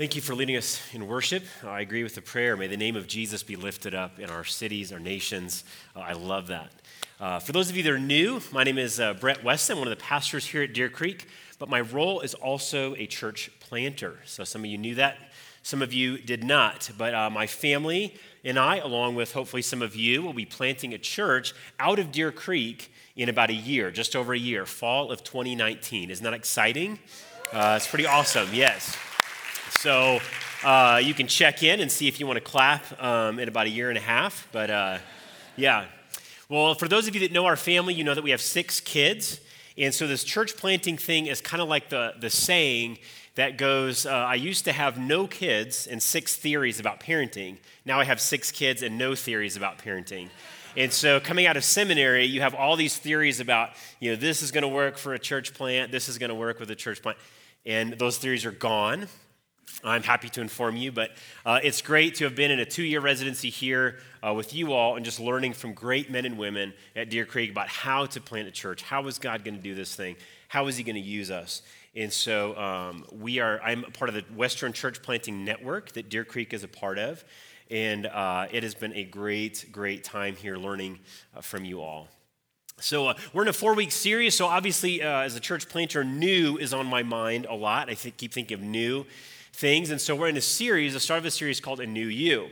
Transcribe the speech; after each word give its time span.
Thank 0.00 0.16
you 0.16 0.22
for 0.22 0.34
leading 0.34 0.56
us 0.56 0.80
in 0.94 1.06
worship. 1.06 1.42
I 1.62 1.82
agree 1.82 2.02
with 2.02 2.14
the 2.14 2.22
prayer. 2.22 2.56
May 2.56 2.68
the 2.68 2.76
name 2.78 2.96
of 2.96 3.06
Jesus 3.06 3.42
be 3.42 3.54
lifted 3.54 3.94
up 3.94 4.18
in 4.18 4.30
our 4.30 4.44
cities, 4.44 4.94
our 4.94 4.98
nations. 4.98 5.62
Uh, 5.94 6.00
I 6.00 6.14
love 6.14 6.46
that. 6.46 6.70
Uh, 7.20 7.38
for 7.38 7.52
those 7.52 7.68
of 7.68 7.76
you 7.76 7.82
that 7.82 7.92
are 7.92 7.98
new, 7.98 8.40
my 8.50 8.64
name 8.64 8.78
is 8.78 8.98
uh, 8.98 9.12
Brett 9.12 9.44
Weston, 9.44 9.76
one 9.76 9.86
of 9.86 9.90
the 9.90 10.02
pastors 10.02 10.46
here 10.46 10.62
at 10.62 10.72
Deer 10.72 10.88
Creek, 10.88 11.28
but 11.58 11.68
my 11.68 11.82
role 11.82 12.20
is 12.20 12.32
also 12.32 12.94
a 12.94 13.04
church 13.04 13.50
planter. 13.60 14.16
So 14.24 14.42
some 14.42 14.62
of 14.62 14.70
you 14.70 14.78
knew 14.78 14.94
that, 14.94 15.18
some 15.62 15.82
of 15.82 15.92
you 15.92 16.16
did 16.16 16.44
not. 16.44 16.90
But 16.96 17.12
uh, 17.12 17.28
my 17.28 17.46
family 17.46 18.14
and 18.42 18.58
I, 18.58 18.78
along 18.78 19.16
with 19.16 19.34
hopefully 19.34 19.60
some 19.60 19.82
of 19.82 19.94
you, 19.94 20.22
will 20.22 20.32
be 20.32 20.46
planting 20.46 20.94
a 20.94 20.98
church 20.98 21.52
out 21.78 21.98
of 21.98 22.10
Deer 22.10 22.32
Creek 22.32 22.90
in 23.16 23.28
about 23.28 23.50
a 23.50 23.54
year, 23.54 23.90
just 23.90 24.16
over 24.16 24.32
a 24.32 24.38
year, 24.38 24.64
fall 24.64 25.12
of 25.12 25.22
2019. 25.24 26.10
Isn't 26.10 26.24
that 26.24 26.32
exciting? 26.32 26.98
Uh, 27.52 27.74
it's 27.76 27.86
pretty 27.86 28.06
awesome, 28.06 28.48
yes. 28.54 28.96
So 29.80 30.20
uh, 30.62 31.00
you 31.02 31.14
can 31.14 31.26
check 31.26 31.62
in 31.62 31.80
and 31.80 31.90
see 31.90 32.06
if 32.06 32.20
you 32.20 32.26
want 32.26 32.36
to 32.36 32.42
clap 32.42 33.02
um, 33.02 33.38
in 33.38 33.48
about 33.48 33.64
a 33.64 33.70
year 33.70 33.88
and 33.88 33.96
a 33.96 34.02
half. 34.02 34.46
But 34.52 34.68
uh, 34.68 34.98
yeah. 35.56 35.86
Well, 36.50 36.74
for 36.74 36.86
those 36.86 37.08
of 37.08 37.14
you 37.14 37.22
that 37.22 37.32
know 37.32 37.46
our 37.46 37.56
family, 37.56 37.94
you 37.94 38.04
know 38.04 38.14
that 38.14 38.22
we 38.22 38.28
have 38.32 38.42
six 38.42 38.78
kids. 38.78 39.40
And 39.78 39.94
so 39.94 40.06
this 40.06 40.22
church 40.22 40.58
planting 40.58 40.98
thing 40.98 41.28
is 41.28 41.40
kind 41.40 41.62
of 41.62 41.70
like 41.70 41.88
the, 41.88 42.12
the 42.20 42.28
saying 42.28 42.98
that 43.36 43.56
goes 43.56 44.04
uh, 44.04 44.10
I 44.10 44.34
used 44.34 44.66
to 44.66 44.72
have 44.72 44.98
no 44.98 45.26
kids 45.26 45.86
and 45.86 46.02
six 46.02 46.36
theories 46.36 46.78
about 46.78 47.00
parenting. 47.00 47.56
Now 47.86 48.00
I 48.00 48.04
have 48.04 48.20
six 48.20 48.50
kids 48.50 48.82
and 48.82 48.98
no 48.98 49.14
theories 49.14 49.56
about 49.56 49.78
parenting. 49.78 50.28
And 50.76 50.92
so, 50.92 51.20
coming 51.20 51.46
out 51.46 51.56
of 51.56 51.64
seminary, 51.64 52.26
you 52.26 52.42
have 52.42 52.54
all 52.54 52.76
these 52.76 52.98
theories 52.98 53.40
about, 53.40 53.70
you 53.98 54.10
know, 54.10 54.16
this 54.16 54.42
is 54.42 54.50
going 54.50 54.60
to 54.60 54.68
work 54.68 54.98
for 54.98 55.14
a 55.14 55.18
church 55.18 55.54
plant, 55.54 55.90
this 55.90 56.10
is 56.10 56.18
going 56.18 56.28
to 56.28 56.34
work 56.34 56.60
with 56.60 56.70
a 56.70 56.76
church 56.76 57.00
plant. 57.00 57.16
And 57.64 57.94
those 57.94 58.18
theories 58.18 58.44
are 58.44 58.52
gone. 58.52 59.08
I'm 59.82 60.02
happy 60.02 60.28
to 60.30 60.40
inform 60.40 60.76
you, 60.76 60.92
but 60.92 61.10
uh, 61.46 61.60
it's 61.62 61.80
great 61.80 62.16
to 62.16 62.24
have 62.24 62.34
been 62.34 62.50
in 62.50 62.60
a 62.60 62.64
two 62.64 62.82
year 62.82 63.00
residency 63.00 63.50
here 63.50 63.98
uh, 64.26 64.34
with 64.34 64.54
you 64.54 64.72
all 64.72 64.96
and 64.96 65.04
just 65.04 65.20
learning 65.20 65.54
from 65.54 65.72
great 65.72 66.10
men 66.10 66.24
and 66.26 66.38
women 66.38 66.74
at 66.94 67.10
Deer 67.10 67.24
Creek 67.24 67.50
about 67.50 67.68
how 67.68 68.06
to 68.06 68.20
plant 68.20 68.48
a 68.48 68.50
church. 68.50 68.82
How 68.82 69.06
is 69.06 69.18
God 69.18 69.44
going 69.44 69.56
to 69.56 69.62
do 69.62 69.74
this 69.74 69.94
thing? 69.94 70.16
How 70.48 70.66
is 70.66 70.76
He 70.76 70.84
going 70.84 70.96
to 70.96 71.00
use 71.00 71.30
us? 71.30 71.62
And 71.96 72.12
so 72.12 72.56
um, 72.56 73.04
we 73.10 73.40
are, 73.40 73.60
I'm 73.62 73.82
part 73.82 74.08
of 74.08 74.14
the 74.14 74.22
Western 74.34 74.72
Church 74.72 75.02
Planting 75.02 75.44
Network 75.44 75.92
that 75.92 76.08
Deer 76.08 76.24
Creek 76.24 76.52
is 76.52 76.62
a 76.62 76.68
part 76.68 76.98
of. 76.98 77.24
And 77.70 78.06
uh, 78.06 78.46
it 78.50 78.62
has 78.62 78.74
been 78.74 78.92
a 78.94 79.04
great, 79.04 79.66
great 79.72 80.04
time 80.04 80.36
here 80.36 80.56
learning 80.56 80.98
uh, 81.36 81.40
from 81.40 81.64
you 81.64 81.80
all. 81.80 82.08
So, 82.80 83.08
uh, 83.08 83.14
we're 83.34 83.42
in 83.42 83.48
a 83.48 83.52
four 83.52 83.74
week 83.74 83.92
series. 83.92 84.34
So, 84.34 84.46
obviously, 84.46 85.02
uh, 85.02 85.20
as 85.20 85.36
a 85.36 85.40
church 85.40 85.68
planter, 85.68 86.02
new 86.02 86.56
is 86.56 86.72
on 86.72 86.86
my 86.86 87.02
mind 87.02 87.46
a 87.48 87.54
lot. 87.54 87.90
I 87.90 87.94
think, 87.94 88.16
keep 88.16 88.32
thinking 88.32 88.54
of 88.54 88.62
new 88.62 89.04
things. 89.60 89.90
And 89.90 90.00
so 90.00 90.16
we're 90.16 90.28
in 90.28 90.38
a 90.38 90.40
series, 90.40 90.94
the 90.94 91.00
start 91.00 91.18
of 91.18 91.26
a 91.26 91.30
series 91.30 91.60
called 91.60 91.80
A 91.80 91.86
New 91.86 92.06
You. 92.06 92.48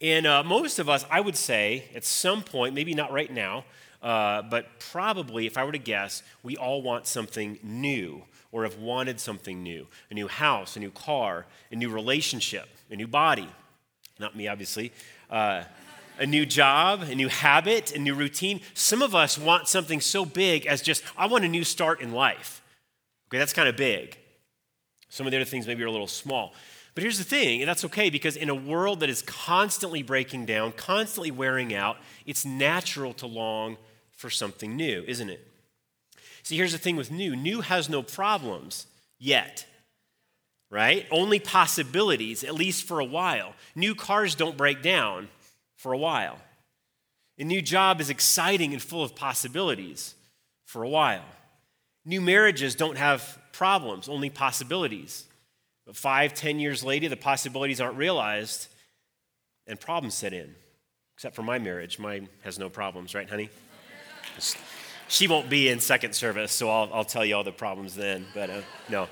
And 0.00 0.28
uh, 0.28 0.44
most 0.44 0.78
of 0.78 0.88
us, 0.88 1.04
I 1.10 1.18
would 1.18 1.34
say, 1.34 1.86
at 1.92 2.04
some 2.04 2.44
point, 2.44 2.72
maybe 2.72 2.94
not 2.94 3.10
right 3.12 3.32
now, 3.32 3.64
uh, 4.00 4.42
but 4.42 4.78
probably, 4.78 5.46
if 5.46 5.58
I 5.58 5.64
were 5.64 5.72
to 5.72 5.78
guess, 5.78 6.22
we 6.44 6.56
all 6.56 6.82
want 6.82 7.08
something 7.08 7.58
new 7.64 8.22
or 8.52 8.62
have 8.62 8.78
wanted 8.78 9.18
something 9.18 9.60
new 9.60 9.88
a 10.08 10.14
new 10.14 10.28
house, 10.28 10.76
a 10.76 10.80
new 10.80 10.92
car, 10.92 11.46
a 11.72 11.74
new 11.74 11.90
relationship, 11.90 12.68
a 12.92 12.94
new 12.94 13.08
body. 13.08 13.48
Not 14.20 14.36
me, 14.36 14.46
obviously. 14.46 14.92
Uh, 15.28 15.64
a 16.20 16.26
new 16.26 16.46
job, 16.46 17.02
a 17.02 17.14
new 17.14 17.28
habit, 17.28 17.90
a 17.96 17.98
new 17.98 18.14
routine. 18.14 18.60
Some 18.74 19.02
of 19.02 19.16
us 19.16 19.36
want 19.36 19.66
something 19.66 20.00
so 20.00 20.24
big 20.24 20.64
as 20.66 20.80
just, 20.80 21.02
I 21.16 21.26
want 21.26 21.44
a 21.44 21.48
new 21.48 21.64
start 21.64 22.00
in 22.00 22.12
life. 22.12 22.62
Okay, 23.28 23.38
that's 23.38 23.52
kind 23.52 23.68
of 23.68 23.76
big. 23.76 24.17
Some 25.08 25.26
of 25.26 25.30
the 25.30 25.38
other 25.38 25.44
things 25.44 25.66
maybe 25.66 25.82
are 25.82 25.86
a 25.86 25.92
little 25.92 26.06
small. 26.06 26.54
But 26.94 27.02
here's 27.02 27.18
the 27.18 27.24
thing, 27.24 27.62
and 27.62 27.68
that's 27.68 27.84
okay 27.84 28.10
because 28.10 28.36
in 28.36 28.48
a 28.48 28.54
world 28.54 29.00
that 29.00 29.08
is 29.08 29.22
constantly 29.22 30.02
breaking 30.02 30.46
down, 30.46 30.72
constantly 30.72 31.30
wearing 31.30 31.74
out, 31.74 31.96
it's 32.26 32.44
natural 32.44 33.12
to 33.14 33.26
long 33.26 33.76
for 34.16 34.30
something 34.30 34.74
new, 34.74 35.04
isn't 35.06 35.30
it? 35.30 35.46
See, 36.42 36.56
here's 36.56 36.72
the 36.72 36.78
thing 36.78 36.96
with 36.96 37.10
new 37.10 37.36
new 37.36 37.60
has 37.60 37.88
no 37.88 38.02
problems 38.02 38.86
yet, 39.18 39.66
right? 40.70 41.06
Only 41.10 41.38
possibilities, 41.38 42.42
at 42.42 42.54
least 42.54 42.84
for 42.84 43.00
a 43.00 43.04
while. 43.04 43.54
New 43.74 43.94
cars 43.94 44.34
don't 44.34 44.56
break 44.56 44.82
down 44.82 45.28
for 45.76 45.92
a 45.92 45.98
while. 45.98 46.38
A 47.38 47.44
new 47.44 47.62
job 47.62 48.00
is 48.00 48.10
exciting 48.10 48.72
and 48.72 48.82
full 48.82 49.04
of 49.04 49.14
possibilities 49.14 50.16
for 50.64 50.82
a 50.82 50.88
while. 50.88 51.24
New 52.04 52.20
marriages 52.20 52.74
don't 52.74 52.98
have 52.98 53.38
problems, 53.58 54.08
only 54.08 54.30
possibilities. 54.30 55.24
But 55.84 55.96
five, 55.96 56.32
ten 56.32 56.60
years 56.60 56.84
later, 56.84 57.08
the 57.08 57.16
possibilities 57.16 57.80
aren't 57.80 57.96
realized 57.96 58.68
and 59.66 59.80
problems 59.80 60.14
set 60.14 60.32
in. 60.32 60.54
Except 61.16 61.34
for 61.34 61.42
my 61.42 61.58
marriage. 61.58 61.98
Mine 61.98 62.28
has 62.44 62.60
no 62.60 62.70
problems, 62.70 63.16
right, 63.16 63.28
honey? 63.28 63.50
She 65.08 65.26
won't 65.26 65.50
be 65.50 65.68
in 65.68 65.80
second 65.80 66.14
service, 66.14 66.52
so 66.52 66.70
I'll, 66.70 66.88
I'll 66.92 67.04
tell 67.04 67.24
you 67.24 67.34
all 67.34 67.42
the 67.42 67.50
problems 67.50 67.96
then. 67.96 68.26
But 68.32 68.48
uh, 68.48 68.60
no. 68.88 69.08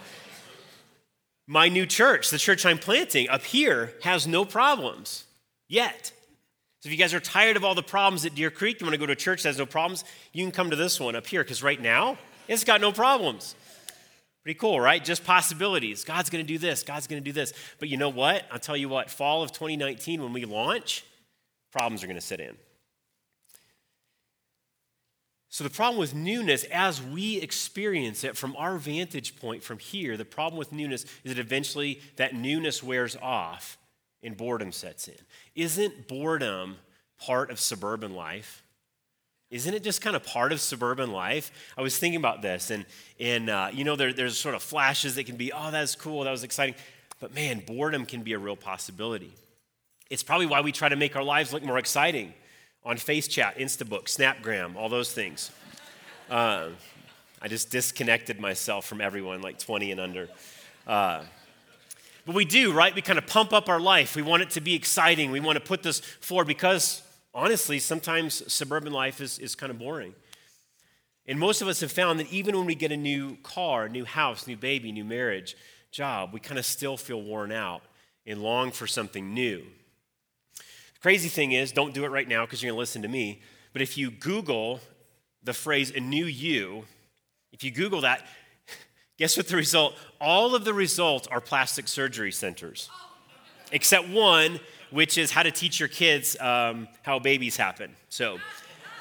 My 1.49 1.69
new 1.69 1.85
church, 1.85 2.31
the 2.31 2.39
church 2.39 2.65
I'm 2.65 2.79
planting 2.79 3.29
up 3.29 3.43
here, 3.43 3.95
has 4.03 4.29
no 4.29 4.45
problems 4.45 5.25
yet. 5.69 6.13
So 6.81 6.89
if 6.89 6.93
you 6.93 6.99
guys 6.99 7.15
are 7.15 7.21
tired 7.21 7.57
of 7.57 7.65
all 7.65 7.75
the 7.75 7.83
problems 7.83 8.25
at 8.25 8.37
Deer 8.37 8.53
Creek, 8.53 8.81
you 8.81 8.87
want 8.87 8.95
to 8.95 8.99
go 8.99 9.07
to 9.07 9.13
a 9.13 9.17
church 9.17 9.43
that 9.43 9.49
has 9.49 9.59
no 9.59 9.67
problems, 9.67 10.05
you 10.33 10.45
can 10.45 10.53
come 10.53 10.71
to 10.71 10.77
this 10.77 11.01
one 11.01 11.17
up 11.17 11.27
here 11.27 11.43
because 11.43 11.65
right 11.65 11.81
now, 11.81 12.17
it's 12.47 12.63
got 12.63 12.81
no 12.81 12.93
problems. 12.93 13.57
Pretty 14.47 14.61
cool, 14.61 14.81
right? 14.81 15.05
Just 15.05 15.25
possibilities. 15.25 16.05
God's 16.05 16.31
going 16.31 16.47
to 16.47 16.47
do 16.47 16.57
this. 16.57 16.85
God's 16.85 17.09
going 17.09 17.21
to 17.21 17.25
do 17.25 17.33
this. 17.33 17.53
But 17.81 17.89
you 17.89 17.97
know 17.97 18.11
what? 18.11 18.45
I'll 18.53 18.61
tell 18.61 18.77
you 18.77 18.89
what, 18.89 19.11
fall 19.11 19.43
of 19.43 19.51
2019, 19.51 20.23
when 20.23 20.33
we 20.33 20.45
launch, 20.45 21.05
problems 21.73 22.05
are 22.05 22.07
going 22.07 22.15
to 22.15 22.25
sit 22.25 22.39
in. 22.39 22.55
So, 25.49 25.65
the 25.65 25.71
problem 25.71 25.99
with 25.99 26.15
newness, 26.15 26.63
as 26.71 27.03
we 27.03 27.39
experience 27.39 28.23
it 28.23 28.37
from 28.37 28.55
our 28.55 28.79
vantage 28.79 29.35
point 29.35 29.65
from 29.65 29.81
here, 29.81 30.17
the 30.17 30.25
problem 30.25 30.61
with 30.61 30.71
newness 30.71 31.07
is 31.25 31.35
that 31.35 31.41
eventually 31.41 32.01
that 32.15 32.33
newness 32.33 32.85
wears 32.85 33.17
off 33.17 33.77
and 34.23 34.37
boredom 34.37 34.71
sets 34.71 35.09
in. 35.09 35.19
Isn't 35.57 36.07
boredom 36.07 36.77
part 37.19 37.51
of 37.51 37.59
suburban 37.59 38.15
life? 38.15 38.63
Isn't 39.51 39.75
it 39.75 39.85
just 39.85 40.01
kind 40.01 40.17
of 40.17 40.25
part 40.25 40.51
of 40.53 40.61
suburban 40.61 41.13
life? 41.13 41.53
I 41.79 41.83
was 41.83 41.97
thinking 41.97 42.19
about 42.19 42.43
this, 42.43 42.71
and, 42.71 42.85
and 43.21 43.49
uh, 43.49 43.69
you 43.73 43.85
know, 43.85 43.95
there, 43.95 44.13
there's 44.13 44.37
sort 44.37 44.57
of 44.57 44.63
flashes 44.63 45.15
that 45.15 45.25
can 45.25 45.37
be, 45.37 45.53
oh, 45.53 45.71
that's 45.71 45.95
cool, 45.95 46.25
that 46.25 46.31
was 46.31 46.43
exciting. 46.43 46.75
But 47.21 47.35
man, 47.35 47.63
boredom 47.65 48.07
can 48.07 48.23
be 48.23 48.33
a 48.33 48.39
real 48.39 48.57
possibility. 48.57 49.33
It's 50.11 50.23
probably 50.23 50.47
why 50.47 50.61
we 50.61 50.73
try 50.73 50.89
to 50.89 50.97
make 50.97 51.17
our 51.17 51.23
lives 51.23 51.53
look 51.53 51.63
more 51.63 51.79
exciting 51.79 52.35
on 52.85 52.97
FaceChat, 52.97 53.57
Instabook, 53.57 54.05
Snapgram, 54.05 54.77
all 54.77 54.89
those 54.89 55.13
things. 55.13 55.51
Uh, 56.29 56.69
I 57.41 57.49
just 57.49 57.71
disconnected 57.71 58.41
myself 58.41 58.85
from 58.87 59.01
everyone 59.01 59.43
like 59.43 59.59
20 59.59 59.93
and 59.93 60.01
under. 60.01 60.29
Uh, 60.87 61.23
but 62.25 62.35
we 62.35 62.45
do, 62.45 62.73
right? 62.73 62.95
We 62.95 63.03
kind 63.03 63.19
of 63.19 63.27
pump 63.27 63.53
up 63.53 63.69
our 63.69 63.81
life. 63.81 64.17
We 64.17 64.23
want 64.23 64.43
it 64.43 64.51
to 64.51 64.61
be 64.61 64.75
exciting. 64.75 65.31
We 65.31 65.41
want 65.41 65.57
to 65.57 65.65
put 65.65 65.85
this 65.85 66.01
forward 66.01 66.49
because 66.49 67.03
honestly, 67.37 67.79
sometimes 67.79 68.51
suburban 68.53 68.93
life 68.93 69.21
is, 69.21 69.39
is 69.39 69.55
kind 69.55 69.71
of 69.71 69.79
boring. 69.79 70.15
And 71.27 71.39
most 71.39 71.61
of 71.61 71.69
us 71.69 71.81
have 71.81 71.93
found 71.93 72.19
that 72.19 72.33
even 72.33 72.57
when 72.57 72.67
we 72.67 72.75
get 72.75 72.91
a 72.91 72.97
new 72.97 73.37
car, 73.43 73.89
new 73.89 74.07
house, 74.07 74.47
new 74.47 74.57
baby, 74.57 74.91
new 74.91 75.05
marriage, 75.05 75.55
job, 75.91 76.33
we 76.33 76.41
kind 76.41 76.59
of 76.59 76.65
still 76.65 76.97
feel 76.97 77.21
worn 77.21 77.53
out 77.53 77.83
and 78.27 78.43
long 78.43 78.73
for 78.73 78.87
something 78.87 79.35
new. 79.35 79.59
The 80.57 81.01
crazy 81.03 81.29
thing 81.29 81.53
is, 81.53 81.73
don't 81.73 81.93
do 81.93 82.05
it 82.05 82.09
right 82.09 82.27
now 82.27 82.47
because 82.47 82.63
you're 82.63 82.71
going 82.71 82.77
to 82.77 82.81
listen 82.81 83.03
to 83.03 83.09
me, 83.09 83.43
but 83.73 83.83
if 83.83 83.99
you 83.99 84.11
Google 84.11 84.81
the 85.43 85.53
phrase 85.53 85.91
a 85.91 86.01
new 86.01 86.25
you, 86.25 86.85
if 87.53 87.63
you 87.63 87.71
Google 87.71 88.01
that, 88.01 88.27
guess 89.19 89.37
what 89.37 89.47
the 89.47 89.57
result? 89.57 89.95
All 90.21 90.55
of 90.55 90.65
the 90.65 90.73
results 90.75 91.29
are 91.29 91.41
plastic 91.41 91.87
surgery 91.87 92.33
centers, 92.33 92.89
except 93.73 94.09
one 94.09 94.59
which 94.91 95.19
is 95.19 95.31
how 95.31 95.43
to 95.43 95.51
teach 95.51 95.81
your 95.81 95.89
kids 95.89 96.39
um, 96.41 96.89
how 97.03 97.19
babies 97.19 97.57
happen. 97.57 97.91
So 98.09 98.39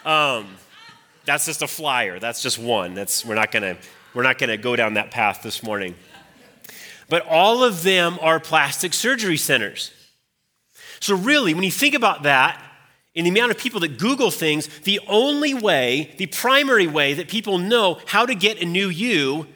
um, 0.06 0.48
that's 1.26 1.46
just 1.46 1.62
a 1.62 1.68
flyer. 1.68 2.20
That's 2.20 2.42
just 2.42 2.60
one. 2.60 2.94
That's 2.94 3.26
we're 3.26 3.36
not 3.36 3.52
gonna 3.52 3.78
we're 4.14 4.24
not 4.24 4.38
gonna 4.38 4.58
go 4.58 4.76
down 4.76 4.96
that 4.96 5.12
path 5.12 5.42
this 5.44 5.64
morning. 5.64 5.96
But 7.10 7.26
all 7.28 7.64
of 7.64 7.84
them 7.84 8.18
are 8.22 8.40
plastic 8.40 8.94
surgery 8.94 9.38
centers. 9.38 9.92
So 11.00 11.16
really, 11.16 11.54
when 11.54 11.64
you 11.64 11.72
think 11.72 11.94
about 11.94 12.24
that, 12.24 12.62
in 13.14 13.24
the 13.24 13.30
amount 13.30 13.52
of 13.52 13.58
people 13.58 13.80
that 13.80 13.98
Google 13.98 14.32
things, 14.32 14.68
the 14.80 15.00
only 15.08 15.54
way, 15.54 16.14
the 16.18 16.26
primary 16.26 16.88
way 16.88 17.14
that 17.14 17.30
people 17.30 17.58
know 17.58 18.00
how 18.08 18.26
to 18.26 18.36
get 18.36 18.62
a 18.62 18.66
new 18.66 18.90
you 18.90 19.48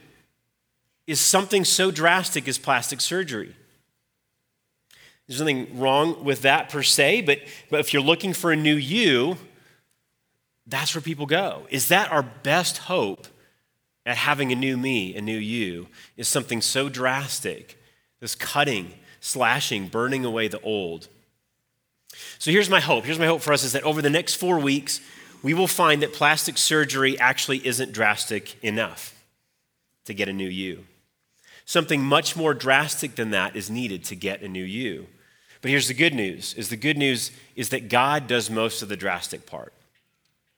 is 1.08 1.20
something 1.20 1.66
so 1.66 1.92
drastic 1.92 2.48
as 2.48 2.58
plastic 2.58 3.02
surgery. 3.02 3.56
There's 5.30 5.40
nothing 5.40 5.78
wrong 5.78 6.24
with 6.24 6.42
that 6.42 6.70
per 6.70 6.82
se, 6.82 7.22
but, 7.22 7.38
but 7.70 7.80
if 7.80 7.94
you're 7.94 8.02
looking 8.02 8.34
for 8.34 8.52
a 8.52 8.56
new 8.56 8.74
you, 8.74 9.38
that's 10.66 10.96
where 10.96 11.04
people 11.04 11.28
go. 11.28 11.68
Is 11.70 11.90
that 11.90 12.12
our 12.12 12.24
best 12.24 12.80
hope 12.80 13.28
at 14.08 14.18
having 14.18 14.52
a 14.52 14.56
new 14.56 14.76
me, 14.76 15.16
a 15.16 15.22
new 15.22 15.38
you, 15.38 15.86
is 16.18 16.28
something 16.28 16.62
so 16.62 16.90
drastic 16.90 17.78
this 18.20 18.34
cutting, 18.34 18.92
slashing, 19.20 19.88
burning 19.88 20.26
away 20.26 20.48
the 20.48 20.60
old. 20.62 21.08
So 22.40 22.50
here's 22.50 22.70
my 22.70 22.80
hope. 22.80 23.06
Here's 23.06 23.20
my 23.20 23.28
hope 23.28 23.42
for 23.42 23.54
us 23.54 23.64
is 23.64 23.74
that 23.74 23.84
over 23.84 24.02
the 24.02 24.10
next 24.10 24.34
four 24.34 24.58
weeks, 24.58 25.00
we 25.44 25.54
will 25.54 25.68
find 25.68 26.02
that 26.02 26.12
plastic 26.12 26.58
surgery 26.58 27.20
actually 27.20 27.66
isn't 27.66 27.92
drastic 27.92 28.62
enough 28.64 29.14
to 30.06 30.16
get 30.16 30.28
a 30.28 30.34
new 30.34 30.50
you. 30.50 30.86
Something 31.66 32.04
much 32.04 32.36
more 32.36 32.56
drastic 32.56 33.14
than 33.14 33.30
that 33.30 33.56
is 33.56 33.70
needed 33.70 34.04
to 34.06 34.16
get 34.16 34.42
a 34.42 34.48
new 34.48 34.64
you. 34.64 35.06
But 35.62 35.72
here's 35.72 35.88
the 35.88 35.94
good 35.94 36.14
news 36.14 36.54
is 36.54 36.70
the 36.70 36.78
good 36.78 36.98
news 36.98 37.32
is 37.56 37.70
that 37.70 37.90
God 37.90 38.28
does 38.28 38.50
most 38.50 38.82
of 38.82 38.90
the 38.90 38.96
drastic 38.96 39.46
part 39.46 39.74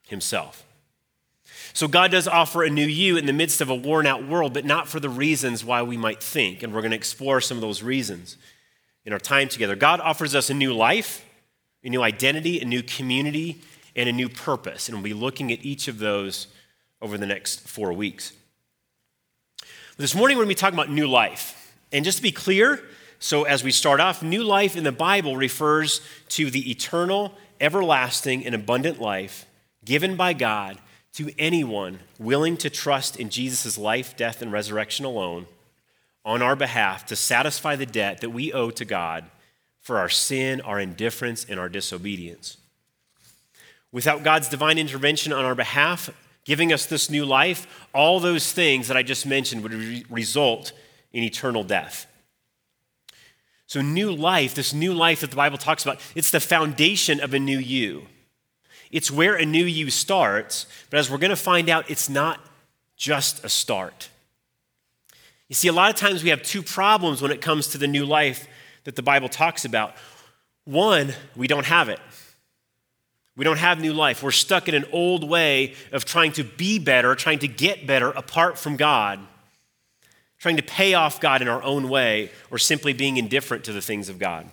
himself. 0.08 0.66
So 1.74 1.88
God 1.88 2.12
does 2.12 2.28
offer 2.28 2.64
a 2.64 2.70
new 2.70 2.86
you 2.86 3.18
in 3.18 3.26
the 3.26 3.34
midst 3.34 3.62
of 3.62 3.70
a 3.70 3.76
worn 3.76 4.06
out 4.06 4.28
world, 4.28 4.54
but 4.54 4.66
not 4.66 4.88
for 4.88 5.00
the 5.00 5.10
reasons 5.10 5.64
why 5.64 5.82
we 5.84 5.98
might 5.98 6.22
think. 6.22 6.64
And 6.64 6.74
we're 6.74 6.82
going 6.82 6.92
to 6.92 6.98
explore 6.98 7.40
some 7.40 7.58
of 7.58 7.62
those 7.62 7.82
reasons 7.82 8.38
in 9.06 9.14
our 9.14 9.20
time 9.20 9.48
together. 9.48 9.76
God 9.76 10.00
offers 10.00 10.36
us 10.36 10.50
a 10.50 10.54
new 10.54 10.74
life, 10.74 11.26
a 11.84 11.90
new 11.90 12.02
identity, 12.02 12.60
a 12.60 12.66
new 12.66 12.84
community, 12.84 13.62
and 13.96 14.10
a 14.10 14.12
new 14.12 14.30
purpose. 14.30 14.88
And 14.88 14.98
we'll 14.98 15.04
be 15.04 15.14
looking 15.14 15.52
at 15.52 15.64
each 15.64 15.88
of 15.88 16.00
those 16.00 16.48
over 17.02 17.18
the 17.18 17.26
next 17.26 17.68
four 17.68 17.94
weeks. 17.94 18.34
This 19.98 20.14
morning, 20.14 20.38
we're 20.38 20.44
going 20.44 20.56
to 20.56 20.58
be 20.58 20.60
talking 20.60 20.78
about 20.78 20.92
new 20.92 21.08
life. 21.08 21.74
And 21.92 22.06
just 22.06 22.18
to 22.18 22.24
be 22.24 22.32
clear, 22.32 22.82
so 23.24 23.44
as 23.44 23.64
we 23.64 23.72
start 23.72 24.00
off, 24.00 24.24
new 24.24 24.44
life 24.44 24.76
in 24.76 24.84
the 24.84 24.92
Bible 24.92 25.38
refers 25.38 26.02
to 26.30 26.50
the 26.50 26.72
eternal, 26.72 27.36
everlasting, 27.60 28.44
and 28.44 28.56
abundant 28.56 29.00
life 29.00 29.46
given 29.86 30.16
by 30.16 30.34
God 30.34 30.80
to 31.14 31.30
anyone 31.38 32.00
willing 32.18 32.58
to 32.58 32.70
trust 32.70 33.20
in 33.20 33.30
Jesus' 33.30 33.78
life, 33.78 34.18
death, 34.18 34.42
and 34.42 34.52
resurrection 34.52 35.06
alone 35.06 35.46
on 36.26 36.42
our 36.42 36.56
behalf 36.56 37.06
to 37.06 37.16
satisfy 37.16 37.76
the 37.76 37.86
debt 37.86 38.22
that 38.22 38.32
we 38.32 38.52
owe 38.54 38.72
to 38.72 38.86
God 38.86 39.26
for 39.82 40.00
our 40.00 40.10
sin, 40.10 40.60
our 40.62 40.80
indifference, 40.80 41.46
and 41.46 41.60
our 41.60 41.70
disobedience. 41.70 42.58
Without 43.92 44.24
God's 44.24 44.50
divine 44.50 44.80
intervention 44.80 45.32
on 45.32 45.46
our 45.46 45.56
behalf, 45.56 46.10
giving 46.44 46.74
us 46.74 46.88
this 46.88 47.08
new 47.08 47.26
life, 47.26 47.88
all 47.94 48.20
those 48.20 48.52
things 48.52 48.88
that 48.88 48.98
I 48.98 49.04
just 49.04 49.28
mentioned 49.28 49.62
would 49.62 49.74
re- 49.74 50.06
result 50.10 50.72
in 51.14 51.24
eternal 51.24 51.64
death. 51.64 52.08
So, 53.72 53.80
new 53.80 54.12
life, 54.12 54.54
this 54.54 54.74
new 54.74 54.94
life 54.94 55.22
that 55.22 55.30
the 55.30 55.38
Bible 55.38 55.58
talks 55.58 55.86
about, 55.86 56.02
it's 56.14 56.30
the 56.30 56.42
foundation 56.42 57.22
of 57.22 57.34
a 57.34 57.40
new 57.40 57.58
you. 57.58 58.06
It's 58.92 59.10
where 59.10 59.36
a 59.36 59.46
new 59.46 59.64
you 59.64 59.90
starts, 59.90 60.66
but 60.90 61.00
as 61.00 61.10
we're 61.10 61.20
going 61.20 61.30
to 61.30 61.38
find 61.38 61.70
out, 61.70 61.90
it's 61.90 62.10
not 62.10 62.42
just 62.98 63.46
a 63.46 63.48
start. 63.48 64.10
You 65.48 65.56
see, 65.56 65.70
a 65.70 65.72
lot 65.72 65.90
of 65.90 65.96
times 65.96 66.22
we 66.22 66.32
have 66.32 66.44
two 66.44 66.62
problems 66.62 67.22
when 67.22 67.32
it 67.32 67.40
comes 67.40 67.68
to 67.68 67.78
the 67.78 67.88
new 67.88 68.06
life 68.06 68.46
that 68.84 68.98
the 68.98 69.02
Bible 69.02 69.30
talks 69.30 69.64
about. 69.64 69.96
One, 70.66 71.14
we 71.38 71.48
don't 71.48 71.66
have 71.66 71.88
it. 71.88 72.02
We 73.38 73.46
don't 73.46 73.56
have 73.56 73.80
new 73.80 73.94
life. 73.94 74.22
We're 74.22 74.32
stuck 74.32 74.68
in 74.68 74.76
an 74.76 74.84
old 74.92 75.24
way 75.24 75.76
of 75.94 76.04
trying 76.04 76.34
to 76.34 76.44
be 76.44 76.78
better, 76.78 77.16
trying 77.16 77.40
to 77.40 77.48
get 77.48 77.88
better 77.88 78.10
apart 78.10 78.60
from 78.60 78.76
God, 78.76 79.22
trying 80.42 80.58
to 80.58 80.64
pay 80.64 80.96
off 80.96 81.22
God 81.22 81.44
in 81.44 81.48
our 81.48 81.62
own 81.62 81.88
way, 81.88 82.32
or 82.50 82.58
simply 82.58 82.94
being 82.94 83.18
indifferent 83.18 83.64
to 83.64 83.72
the 83.72 83.82
things 83.82 84.10
of 84.10 84.18
God. 84.18 84.50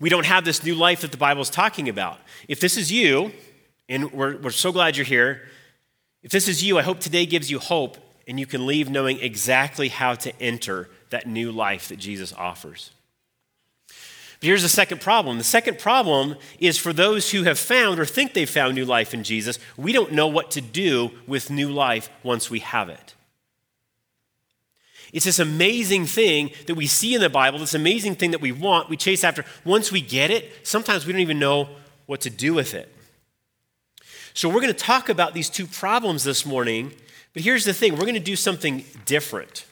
We 0.00 0.08
don't 0.08 0.24
have 0.24 0.46
this 0.46 0.64
new 0.64 0.74
life 0.74 1.02
that 1.02 1.12
the 1.12 1.18
Bible 1.18 1.42
is 1.42 1.50
talking 1.50 1.90
about. 1.90 2.18
If 2.48 2.58
this 2.58 2.78
is 2.78 2.90
you, 2.90 3.32
and 3.86 4.10
we're, 4.12 4.38
we're 4.38 4.50
so 4.50 4.72
glad 4.72 4.96
you're 4.96 5.04
here, 5.04 5.42
if 6.22 6.32
this 6.32 6.48
is 6.48 6.64
you, 6.64 6.78
I 6.78 6.82
hope 6.82 7.00
today 7.00 7.26
gives 7.26 7.50
you 7.50 7.58
hope 7.58 7.98
and 8.26 8.40
you 8.40 8.46
can 8.46 8.66
leave 8.66 8.88
knowing 8.88 9.20
exactly 9.20 9.88
how 9.88 10.14
to 10.14 10.32
enter 10.40 10.88
that 11.10 11.26
new 11.26 11.52
life 11.52 11.88
that 11.88 11.98
Jesus 11.98 12.32
offers. 12.32 12.92
But 13.88 14.46
here's 14.46 14.62
the 14.62 14.70
second 14.70 15.02
problem. 15.02 15.36
The 15.36 15.44
second 15.44 15.78
problem 15.78 16.36
is 16.58 16.78
for 16.78 16.94
those 16.94 17.30
who 17.30 17.42
have 17.42 17.58
found 17.58 18.00
or 18.00 18.06
think 18.06 18.32
they've 18.32 18.48
found 18.48 18.74
new 18.74 18.86
life 18.86 19.12
in 19.12 19.22
Jesus, 19.22 19.58
we 19.76 19.92
don't 19.92 20.12
know 20.12 20.28
what 20.28 20.50
to 20.52 20.62
do 20.62 21.10
with 21.26 21.50
new 21.50 21.70
life 21.70 22.08
once 22.22 22.48
we 22.48 22.60
have 22.60 22.88
it. 22.88 23.11
It's 25.12 25.26
this 25.26 25.38
amazing 25.38 26.06
thing 26.06 26.52
that 26.66 26.74
we 26.74 26.86
see 26.86 27.14
in 27.14 27.20
the 27.20 27.28
Bible, 27.28 27.58
this 27.58 27.74
amazing 27.74 28.14
thing 28.14 28.30
that 28.30 28.40
we 28.40 28.50
want, 28.50 28.88
we 28.88 28.96
chase 28.96 29.24
after. 29.24 29.44
Once 29.64 29.92
we 29.92 30.00
get 30.00 30.30
it, 30.30 30.66
sometimes 30.66 31.06
we 31.06 31.12
don't 31.12 31.20
even 31.20 31.38
know 31.38 31.68
what 32.06 32.22
to 32.22 32.30
do 32.30 32.54
with 32.54 32.72
it. 32.74 32.94
So, 34.34 34.48
we're 34.48 34.62
going 34.62 34.68
to 34.68 34.74
talk 34.74 35.10
about 35.10 35.34
these 35.34 35.50
two 35.50 35.66
problems 35.66 36.24
this 36.24 36.46
morning, 36.46 36.94
but 37.34 37.42
here's 37.42 37.66
the 37.66 37.74
thing 37.74 37.92
we're 37.92 38.00
going 38.00 38.14
to 38.14 38.20
do 38.20 38.36
something 38.36 38.84
different. 39.04 39.66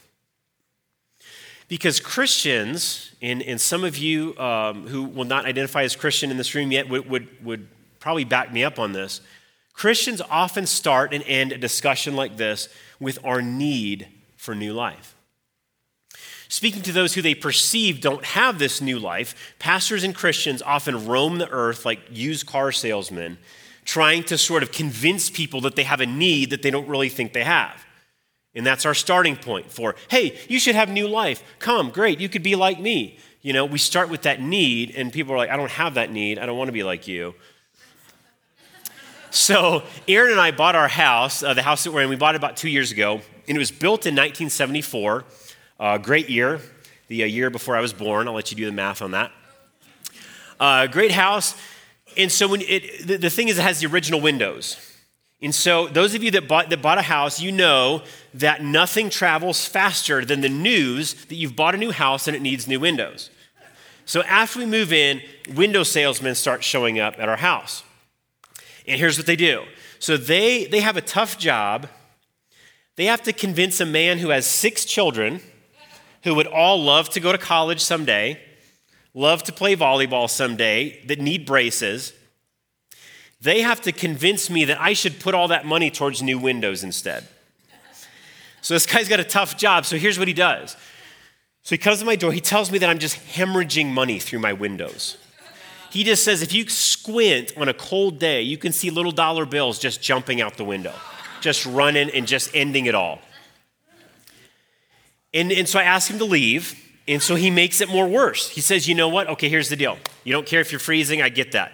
Because 1.69 2.01
Christians, 2.01 3.13
and, 3.23 3.43
and 3.43 3.59
some 3.59 3.85
of 3.85 3.97
you 3.97 4.37
um, 4.39 4.89
who 4.89 5.05
will 5.05 5.25
not 5.25 5.47
identify 5.47 5.85
as 5.85 5.97
Christian 5.97 6.31
in 6.31 6.37
this 6.37 6.55
room 6.55 6.73
yet 6.73 6.89
would, 6.91 7.09
would, 7.09 7.29
would 7.43 7.69
probably 8.01 8.25
back 8.25 8.53
me 8.53 8.65
up 8.65 8.79
on 8.79 8.93
this. 8.93 9.23
Christians 9.73 10.21
often 10.29 10.67
start 10.67 11.15
and 11.15 11.25
end 11.25 11.53
a 11.53 11.59
discussion 11.59 12.17
like 12.17 12.37
this 12.37 12.69
with 12.99 13.19
our 13.25 13.41
need 13.41 14.09
for 14.37 14.55
new 14.55 14.75
life. 14.75 15.15
Speaking 16.51 16.83
to 16.83 16.93
those 16.93 17.15
who 17.15 17.23
they 17.23 17.37
perceive 17.37 18.01
don't 18.01 18.25
have 18.25 18.59
this 18.59 18.81
new 18.81 18.99
life, 18.99 19.55
pastors 19.61 20.03
and 20.03 20.13
Christians 20.13 20.61
often 20.63 21.07
roam 21.07 21.39
the 21.39 21.49
earth 21.49 21.87
like 21.87 22.01
used 22.11 22.45
car 22.45 22.73
salesmen, 22.73 23.39
trying 23.85 24.25
to 24.25 24.37
sort 24.37 24.65
of 24.65 24.73
convince 24.73 25.31
people 25.31 25.61
that 25.61 25.77
they 25.77 25.85
have 25.85 26.01
a 26.01 26.07
need 26.07 26.51
that 26.51 26.63
they 26.63 26.73
don't 26.73 26.89
really 26.89 27.09
think 27.09 27.33
they 27.33 27.45
have. 27.45 27.87
And 28.53 28.67
that's 28.67 28.85
our 28.85 28.95
starting 28.95 29.37
point 29.37 29.71
for, 29.71 29.95
hey, 30.09 30.41
you 30.49 30.59
should 30.59 30.75
have 30.75 30.91
new 30.91 31.07
life. 31.07 31.45
Come, 31.61 31.91
great, 31.91 32.19
you 32.19 32.29
could 32.29 32.43
be 32.43 32.57
like 32.57 32.81
me. 32.81 33.17
You 33.43 33.53
know, 33.53 33.65
we 33.65 33.79
start 33.79 34.09
with 34.11 34.23
that 34.23 34.41
need, 34.41 34.91
and 34.97 35.13
people 35.13 35.33
are 35.33 35.39
like, 35.39 35.51
I 35.51 35.57
don't 35.57 35.71
have 35.71 35.95
that 35.95 36.11
need. 36.11 36.41
I 36.41 36.47
don't 36.47 36.59
want 36.59 36.67
to 36.67 36.73
be 36.73 36.83
like 36.83 37.07
you. 37.07 37.37
So, 39.31 39.85
Erin 40.09 40.33
and 40.33 40.41
I 40.41 40.51
bought 40.51 40.75
our 40.75 40.89
house, 40.89 41.45
uh, 41.45 41.55
the 41.55 41.63
house 41.63 41.85
that 41.85 41.93
we're 41.93 42.03
in, 42.03 42.09
we 42.09 42.17
bought 42.17 42.35
it 42.35 42.39
about 42.39 42.57
two 42.57 42.69
years 42.69 42.91
ago, 42.91 43.21
and 43.47 43.57
it 43.57 43.59
was 43.61 43.71
built 43.71 44.05
in 44.05 44.15
1974. 44.15 45.25
Uh, 45.81 45.97
great 45.97 46.29
year, 46.29 46.61
the 47.09 47.23
uh, 47.23 47.27
year 47.27 47.49
before 47.49 47.75
I 47.75 47.81
was 47.81 47.95
born. 47.95 48.29
I'll 48.29 48.35
let 48.35 48.51
you 48.51 48.57
do 48.59 48.67
the 48.67 48.73
math 48.73 49.01
on 49.01 49.13
that. 49.13 49.33
Uh, 50.61 50.87
great 50.87 51.11
house. 51.11 51.57
And 52.19 52.31
so, 52.31 52.49
when 52.49 52.61
it, 52.61 53.07
the, 53.07 53.17
the 53.17 53.31
thing 53.31 53.49
is, 53.49 53.59
it 53.59 53.63
has 53.63 53.81
the 53.81 53.87
original 53.87 54.21
windows. 54.21 54.77
And 55.41 55.55
so, 55.55 55.89
those 55.89 56.15
of 56.15 56.23
you 56.23 56.31
that 56.33 56.47
bought, 56.47 56.69
that 56.69 56.83
bought 56.83 56.99
a 56.99 57.03
house, 57.03 57.41
you 57.41 57.51
know 57.51 58.03
that 58.35 58.63
nothing 58.63 59.09
travels 59.09 59.65
faster 59.65 60.23
than 60.23 60.43
the 60.43 60.51
news 60.51 61.15
that 61.15 61.37
you've 61.37 61.57
bought 61.57 61.75
a 61.75 61.79
new 61.79 61.93
house 61.93 62.29
and 62.29 62.37
it 62.37 62.43
needs 62.43 62.69
new 62.69 62.79
windows. 62.79 63.31
So, 64.05 64.23
after 64.25 64.59
we 64.59 64.67
move 64.67 64.93
in, 64.93 65.23
window 65.55 65.83
salesmen 65.83 66.35
start 66.35 66.63
showing 66.63 67.01
up 67.01 67.19
at 67.19 67.27
our 67.27 67.39
house. 67.39 67.85
And 68.87 69.01
here's 69.01 69.17
what 69.17 69.27
they 69.27 69.37
do 69.37 69.63
so, 69.99 70.19
they, 70.19 70.67
they 70.67 70.81
have 70.81 70.99
a 70.99 71.03
tough 71.03 71.39
job. 71.39 71.89
They 72.97 73.07
have 73.07 73.23
to 73.23 73.33
convince 73.33 73.81
a 73.81 73.87
man 73.87 74.19
who 74.19 74.29
has 74.29 74.45
six 74.45 74.85
children, 74.85 75.41
who 76.23 76.35
would 76.35 76.47
all 76.47 76.83
love 76.83 77.09
to 77.11 77.21
go 77.21 77.33
to 77.33 77.39
college 77.39 77.81
someday, 77.81 78.41
love 79.15 79.43
to 79.45 79.53
play 79.53 79.77
volleyball 79.77 80.29
someday, 80.29 81.03
that 81.07 81.19
need 81.19 81.47
braces 81.47 82.13
they 83.41 83.63
have 83.63 83.81
to 83.83 83.93
convince 83.93 84.51
me 84.51 84.67
that 84.67 84.81
I 84.81 84.93
should 84.93 85.19
put 85.19 85.35
all 85.35 85.49
that 85.49 85.65
money 85.65 85.91
towards 85.91 86.23
new 86.23 86.39
windows 86.39 86.85
instead. 86.85 87.27
So 88.61 88.75
this 88.75 88.85
guy's 88.85 89.09
got 89.09 89.21
a 89.21 89.25
tough 89.25 89.57
job. 89.57 89.87
So 89.87 89.97
here's 89.97 90.19
what 90.19 90.29
he 90.29 90.35
does. 90.35 90.77
So 91.63 91.75
he 91.75 91.79
comes 91.79 92.01
to 92.01 92.05
my 92.05 92.17
door. 92.17 92.33
He 92.33 92.41
tells 92.41 92.71
me 92.71 92.79
that 92.79 92.91
I'm 92.91 92.99
just 92.99 93.17
hemorrhaging 93.17 93.87
money 93.87 94.19
through 94.19 94.41
my 94.41 94.53
windows. 94.53 95.17
He 95.91 96.05
just 96.05 96.23
says 96.23 96.43
if 96.43 96.53
you 96.53 96.69
squint 96.69 97.53
on 97.57 97.69
a 97.69 97.75
cold 97.75 98.19
day, 98.19 98.43
you 98.43 98.59
can 98.59 98.73
see 98.73 98.91
little 98.91 99.13
dollar 99.13 99.47
bills 99.47 99.79
just 99.79 100.03
jumping 100.03 100.41
out 100.41 100.57
the 100.57 100.65
window, 100.65 100.95
just 101.41 101.65
running 101.65 102.11
and 102.11 102.27
just 102.27 102.55
ending 102.55 102.87
it 102.87 102.95
all. 102.95 103.21
And, 105.33 105.53
and 105.53 105.69
so 105.69 105.79
I 105.79 105.85
ask 105.85 106.11
him 106.11 106.19
to 106.19 106.25
leave. 106.25 106.75
And 107.09 107.23
so 107.23 107.35
he 107.35 107.51
makes 107.51 107.81
it 107.81 107.89
more 107.89 108.07
worse. 108.07 108.49
He 108.49 108.61
says, 108.61 108.89
You 108.89 108.95
know 108.95 109.09
what? 109.09 109.29
Okay, 109.29 109.49
here's 109.49 109.69
the 109.69 109.77
deal. 109.77 109.99
You 110.25 110.33
don't 110.33 110.47
care 110.47 110.61
if 110.61 110.71
you're 110.71 110.79
freezing. 110.79 111.23
I 111.23 111.29
get 111.29 111.53
that 111.53 111.73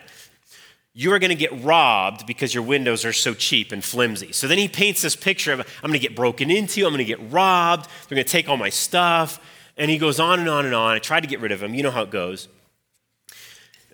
you 0.98 1.12
are 1.12 1.18
going 1.18 1.28
to 1.28 1.34
get 1.34 1.62
robbed 1.62 2.26
because 2.26 2.54
your 2.54 2.62
windows 2.62 3.04
are 3.04 3.12
so 3.12 3.34
cheap 3.34 3.70
and 3.70 3.84
flimsy. 3.84 4.32
So 4.32 4.48
then 4.48 4.56
he 4.56 4.66
paints 4.66 5.02
this 5.02 5.14
picture 5.14 5.52
of 5.52 5.60
I'm 5.60 5.90
going 5.90 5.92
to 5.92 5.98
get 5.98 6.16
broken 6.16 6.50
into, 6.50 6.86
I'm 6.86 6.90
going 6.90 6.98
to 6.98 7.04
get 7.04 7.30
robbed, 7.30 7.84
they're 8.08 8.16
going 8.16 8.24
to 8.24 8.32
take 8.32 8.48
all 8.48 8.56
my 8.56 8.70
stuff. 8.70 9.38
And 9.76 9.90
he 9.90 9.98
goes 9.98 10.18
on 10.18 10.40
and 10.40 10.48
on 10.48 10.64
and 10.64 10.74
on. 10.74 10.96
I 10.96 10.98
tried 10.98 11.20
to 11.20 11.26
get 11.26 11.40
rid 11.40 11.52
of 11.52 11.62
him. 11.62 11.74
You 11.74 11.82
know 11.82 11.90
how 11.90 12.00
it 12.00 12.10
goes. 12.10 12.48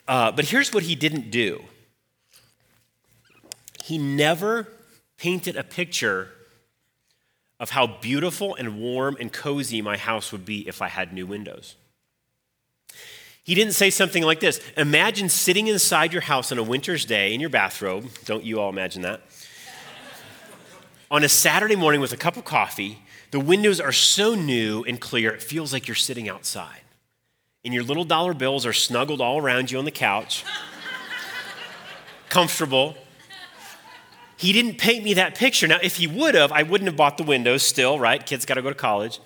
Uh, 0.06 0.30
but 0.30 0.44
here's 0.44 0.72
what 0.72 0.84
he 0.84 0.94
didn't 0.94 1.32
do 1.32 1.64
he 3.82 3.98
never 3.98 4.68
painted 5.16 5.56
a 5.56 5.64
picture 5.64 6.30
of 7.62 7.70
how 7.70 7.86
beautiful 7.86 8.56
and 8.56 8.80
warm 8.80 9.16
and 9.20 9.32
cozy 9.32 9.80
my 9.80 9.96
house 9.96 10.32
would 10.32 10.44
be 10.44 10.66
if 10.66 10.82
I 10.82 10.88
had 10.88 11.12
new 11.12 11.24
windows. 11.24 11.76
He 13.44 13.54
didn't 13.54 13.74
say 13.74 13.88
something 13.88 14.24
like 14.24 14.40
this 14.40 14.60
Imagine 14.76 15.28
sitting 15.28 15.68
inside 15.68 16.12
your 16.12 16.22
house 16.22 16.50
on 16.50 16.58
a 16.58 16.62
winter's 16.62 17.04
day 17.04 17.32
in 17.32 17.40
your 17.40 17.50
bathrobe. 17.50 18.10
Don't 18.24 18.42
you 18.42 18.60
all 18.60 18.68
imagine 18.68 19.02
that? 19.02 19.22
on 21.08 21.22
a 21.22 21.28
Saturday 21.28 21.76
morning 21.76 22.00
with 22.00 22.12
a 22.12 22.16
cup 22.16 22.36
of 22.36 22.44
coffee, 22.44 22.98
The 23.30 23.40
windows 23.40 23.80
are 23.80 23.92
so 23.92 24.34
new 24.34 24.82
and 24.84 25.00
clear, 25.00 25.32
it 25.32 25.42
feels 25.42 25.72
like 25.72 25.86
you're 25.86 25.94
sitting 25.94 26.28
outside. 26.28 26.80
And 27.64 27.72
your 27.72 27.84
little 27.84 28.04
dollar 28.04 28.34
bills 28.34 28.66
are 28.66 28.72
snuggled 28.72 29.20
all 29.20 29.38
around 29.38 29.70
you 29.70 29.78
on 29.78 29.84
the 29.84 29.92
couch, 29.92 30.44
comfortable. 32.28 32.96
He 34.42 34.52
didn't 34.52 34.76
paint 34.76 35.04
me 35.04 35.14
that 35.14 35.36
picture. 35.36 35.68
Now, 35.68 35.78
if 35.80 35.94
he 35.94 36.08
would 36.08 36.34
have, 36.34 36.50
I 36.50 36.64
wouldn't 36.64 36.88
have 36.88 36.96
bought 36.96 37.16
the 37.16 37.22
windows 37.22 37.62
still, 37.62 38.00
right? 38.00 38.26
Kids 38.26 38.44
got 38.44 38.54
to 38.54 38.62
go 38.62 38.70
to 38.70 38.74
college. 38.74 39.20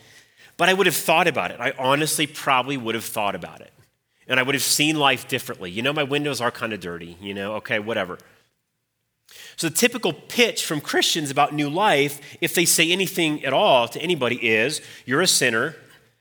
But 0.58 0.68
I 0.68 0.74
would 0.74 0.84
have 0.84 0.94
thought 0.94 1.26
about 1.26 1.50
it. 1.50 1.58
I 1.58 1.72
honestly 1.78 2.26
probably 2.26 2.76
would 2.76 2.94
have 2.94 3.04
thought 3.04 3.34
about 3.34 3.62
it. 3.62 3.72
And 4.28 4.38
I 4.38 4.42
would 4.42 4.54
have 4.54 4.62
seen 4.62 4.98
life 4.98 5.26
differently. 5.26 5.70
You 5.70 5.80
know, 5.80 5.94
my 5.94 6.02
windows 6.02 6.42
are 6.42 6.50
kind 6.50 6.74
of 6.74 6.80
dirty, 6.80 7.16
you 7.18 7.32
know, 7.32 7.54
okay, 7.54 7.78
whatever. 7.78 8.18
So, 9.56 9.70
the 9.70 9.74
typical 9.74 10.12
pitch 10.12 10.66
from 10.66 10.82
Christians 10.82 11.30
about 11.30 11.54
new 11.54 11.70
life, 11.70 12.20
if 12.42 12.54
they 12.54 12.66
say 12.66 12.92
anything 12.92 13.42
at 13.42 13.54
all 13.54 13.88
to 13.88 13.98
anybody, 13.98 14.36
is 14.46 14.82
you're 15.06 15.22
a 15.22 15.26
sinner, 15.26 15.76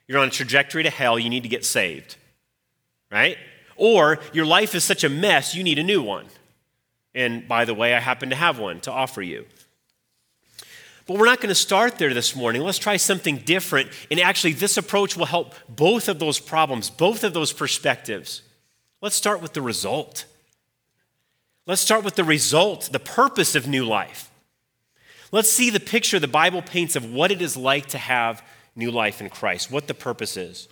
you're 0.08 0.20
on 0.20 0.30
a 0.30 0.32
trajectory 0.32 0.84
to 0.84 0.90
hell, 0.90 1.20
you 1.20 1.30
need 1.30 1.44
to 1.44 1.50
get 1.50 1.66
saved, 1.66 2.16
right? 3.12 3.38
Or 3.76 4.20
your 4.32 4.46
life 4.46 4.74
is 4.74 4.86
such 4.86 5.04
a 5.04 5.10
mess, 5.10 5.54
you 5.54 5.66
need 5.66 5.80
a 5.80 5.84
new 5.84 6.02
one. 6.02 6.28
And 7.16 7.48
by 7.48 7.66
the 7.66 7.74
way, 7.74 7.96
I 7.96 8.00
happen 8.00 8.30
to 8.30 8.36
have 8.36 8.60
one 8.60 8.82
to 8.82 8.92
offer 8.92 9.22
you. 9.22 9.46
But 11.08 11.18
we're 11.18 11.26
not 11.26 11.40
going 11.40 11.50
to 11.50 11.56
start 11.56 11.98
there 11.98 12.14
this 12.14 12.36
morning. 12.36 12.62
Let's 12.62 12.80
try 12.80 12.98
something 12.98 13.38
different. 13.38 13.90
And 14.12 14.20
actually, 14.20 14.54
this 14.54 14.76
approach 14.76 15.16
will 15.16 15.26
help 15.26 15.54
both 15.70 16.10
of 16.10 16.20
those 16.20 16.40
problems, 16.40 16.90
both 16.90 17.24
of 17.24 17.34
those 17.34 17.54
perspectives. 17.54 18.42
Let's 19.02 19.16
start 19.16 19.42
with 19.42 19.54
the 19.54 19.62
result. 19.62 20.26
Let's 21.68 21.82
start 21.82 22.04
with 22.04 22.16
the 22.16 22.24
result, 22.24 22.90
the 22.92 23.00
purpose 23.00 23.56
of 23.56 23.68
new 23.68 23.86
life. 23.86 24.30
Let's 25.32 25.50
see 25.50 25.70
the 25.70 25.80
picture 25.80 26.20
the 26.20 26.28
Bible 26.28 26.62
paints 26.62 26.96
of 26.96 27.12
what 27.12 27.32
it 27.32 27.42
is 27.42 27.56
like 27.56 27.88
to 27.88 27.98
have 27.98 28.44
new 28.76 28.92
life 28.92 29.22
in 29.22 29.30
Christ, 29.30 29.72
what 29.72 29.88
the 29.88 29.94
purpose 29.94 30.38
is. 30.38 30.68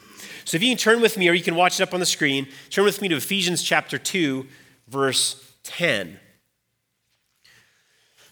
So 0.45 0.55
if 0.55 0.63
you 0.63 0.69
can 0.69 0.77
turn 0.77 1.01
with 1.01 1.17
me, 1.17 1.29
or 1.29 1.33
you 1.33 1.43
can 1.43 1.55
watch 1.55 1.79
it 1.79 1.83
up 1.83 1.93
on 1.93 1.99
the 1.99 2.05
screen, 2.05 2.47
turn 2.69 2.85
with 2.85 3.01
me 3.01 3.07
to 3.07 3.15
Ephesians 3.15 3.63
chapter 3.63 3.97
2, 3.97 4.45
verse 4.87 5.53
10. 5.63 6.19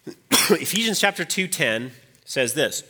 Ephesians 0.50 1.00
chapter 1.00 1.24
2:10 1.24 1.92
says 2.26 2.54
this. 2.54 2.84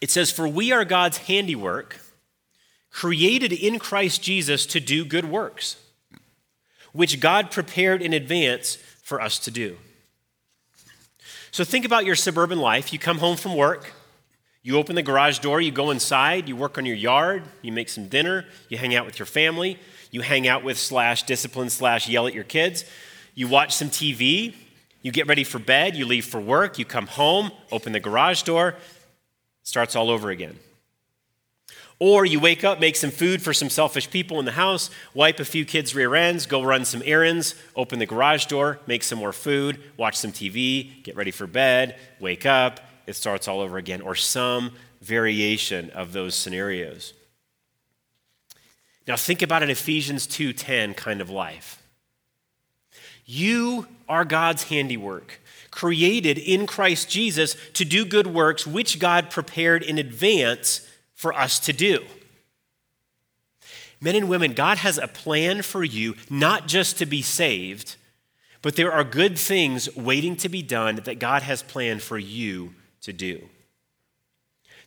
It 0.00 0.10
says, 0.10 0.30
For 0.30 0.48
we 0.48 0.72
are 0.72 0.84
God's 0.84 1.18
handiwork, 1.18 2.00
created 2.90 3.52
in 3.52 3.78
Christ 3.78 4.22
Jesus 4.22 4.64
to 4.66 4.80
do 4.80 5.04
good 5.04 5.26
works 5.26 5.76
which 6.92 7.20
God 7.20 7.50
prepared 7.50 8.02
in 8.02 8.12
advance 8.12 8.76
for 9.02 9.20
us 9.20 9.38
to 9.40 9.50
do. 9.50 9.76
So 11.50 11.64
think 11.64 11.84
about 11.84 12.04
your 12.04 12.16
suburban 12.16 12.58
life. 12.58 12.92
You 12.92 12.98
come 12.98 13.18
home 13.18 13.36
from 13.36 13.56
work, 13.56 13.92
you 14.62 14.76
open 14.76 14.94
the 14.94 15.02
garage 15.02 15.38
door, 15.38 15.60
you 15.60 15.72
go 15.72 15.90
inside, 15.90 16.48
you 16.48 16.54
work 16.56 16.78
on 16.78 16.86
your 16.86 16.96
yard, 16.96 17.42
you 17.62 17.72
make 17.72 17.88
some 17.88 18.08
dinner, 18.08 18.46
you 18.68 18.78
hang 18.78 18.94
out 18.94 19.06
with 19.06 19.18
your 19.18 19.26
family, 19.26 19.78
you 20.10 20.20
hang 20.20 20.46
out 20.46 20.62
with 20.62 20.78
slash 20.78 21.24
discipline 21.24 21.70
slash 21.70 22.08
yell 22.08 22.26
at 22.26 22.34
your 22.34 22.44
kids, 22.44 22.84
you 23.34 23.48
watch 23.48 23.74
some 23.74 23.88
TV, 23.88 24.54
you 25.02 25.10
get 25.12 25.26
ready 25.26 25.44
for 25.44 25.58
bed, 25.58 25.96
you 25.96 26.06
leave 26.06 26.24
for 26.24 26.40
work, 26.40 26.78
you 26.78 26.84
come 26.84 27.06
home, 27.06 27.50
open 27.72 27.92
the 27.92 28.00
garage 28.00 28.42
door, 28.42 28.76
starts 29.62 29.96
all 29.96 30.10
over 30.10 30.30
again. 30.30 30.58
Or 31.98 32.24
you 32.24 32.40
wake 32.40 32.64
up, 32.64 32.80
make 32.80 32.96
some 32.96 33.10
food 33.10 33.42
for 33.42 33.52
some 33.52 33.68
selfish 33.68 34.10
people 34.10 34.38
in 34.38 34.46
the 34.46 34.52
house, 34.52 34.88
wipe 35.12 35.38
a 35.38 35.44
few 35.44 35.66
kids' 35.66 35.94
rear 35.94 36.14
ends, 36.14 36.46
go 36.46 36.62
run 36.62 36.86
some 36.86 37.02
errands, 37.04 37.54
open 37.76 37.98
the 37.98 38.06
garage 38.06 38.46
door, 38.46 38.78
make 38.86 39.02
some 39.02 39.18
more 39.18 39.34
food, 39.34 39.78
watch 39.98 40.16
some 40.16 40.32
TV, 40.32 41.02
get 41.02 41.14
ready 41.14 41.30
for 41.30 41.46
bed, 41.46 41.98
wake 42.18 42.46
up, 42.46 42.80
it 43.06 43.16
starts 43.16 43.48
all 43.48 43.60
over 43.60 43.76
again, 43.76 44.00
or 44.00 44.14
some 44.14 44.72
variation 45.02 45.90
of 45.90 46.12
those 46.12 46.34
scenarios. 46.34 47.12
Now 49.06 49.16
think 49.16 49.42
about 49.42 49.62
an 49.62 49.70
Ephesians 49.70 50.26
2:10 50.26 50.94
kind 50.94 51.20
of 51.20 51.28
life. 51.28 51.79
You 53.32 53.86
are 54.08 54.24
God's 54.24 54.64
handiwork, 54.64 55.40
created 55.70 56.36
in 56.36 56.66
Christ 56.66 57.08
Jesus 57.08 57.54
to 57.74 57.84
do 57.84 58.04
good 58.04 58.26
works 58.26 58.66
which 58.66 58.98
God 58.98 59.30
prepared 59.30 59.84
in 59.84 59.98
advance 59.98 60.84
for 61.14 61.32
us 61.32 61.60
to 61.60 61.72
do. 61.72 62.04
Men 64.00 64.16
and 64.16 64.28
women, 64.28 64.52
God 64.52 64.78
has 64.78 64.98
a 64.98 65.06
plan 65.06 65.62
for 65.62 65.84
you, 65.84 66.16
not 66.28 66.66
just 66.66 66.98
to 66.98 67.06
be 67.06 67.22
saved, 67.22 67.94
but 68.62 68.74
there 68.74 68.90
are 68.90 69.04
good 69.04 69.38
things 69.38 69.94
waiting 69.94 70.34
to 70.34 70.48
be 70.48 70.60
done 70.60 70.96
that 70.96 71.20
God 71.20 71.42
has 71.42 71.62
planned 71.62 72.02
for 72.02 72.18
you 72.18 72.74
to 73.02 73.12
do. 73.12 73.48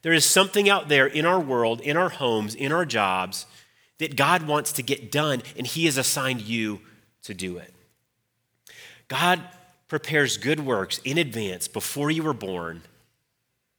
There 0.01 0.11
is 0.11 0.25
something 0.25 0.69
out 0.69 0.89
there 0.89 1.07
in 1.07 1.25
our 1.25 1.39
world, 1.39 1.79
in 1.79 1.95
our 1.95 2.09
homes, 2.09 2.55
in 2.55 2.73
our 2.73 2.85
jobs 2.85 3.45
that 3.99 4.17
God 4.17 4.43
wants 4.43 4.73
to 4.73 4.83
get 4.83 5.13
done, 5.13 5.43
and 5.57 5.65
He 5.65 5.85
has 5.85 5.97
assigned 5.97 6.41
you 6.41 6.81
to 7.21 7.33
do 7.33 7.55
it. 7.55 7.73
God 9.07 9.41
prepares 9.87 10.37
good 10.37 10.59
works 10.59 10.99
in 10.99 11.17
advance 11.17 11.67
before 11.67 12.09
you 12.09 12.23
were 12.23 12.33
born 12.33 12.81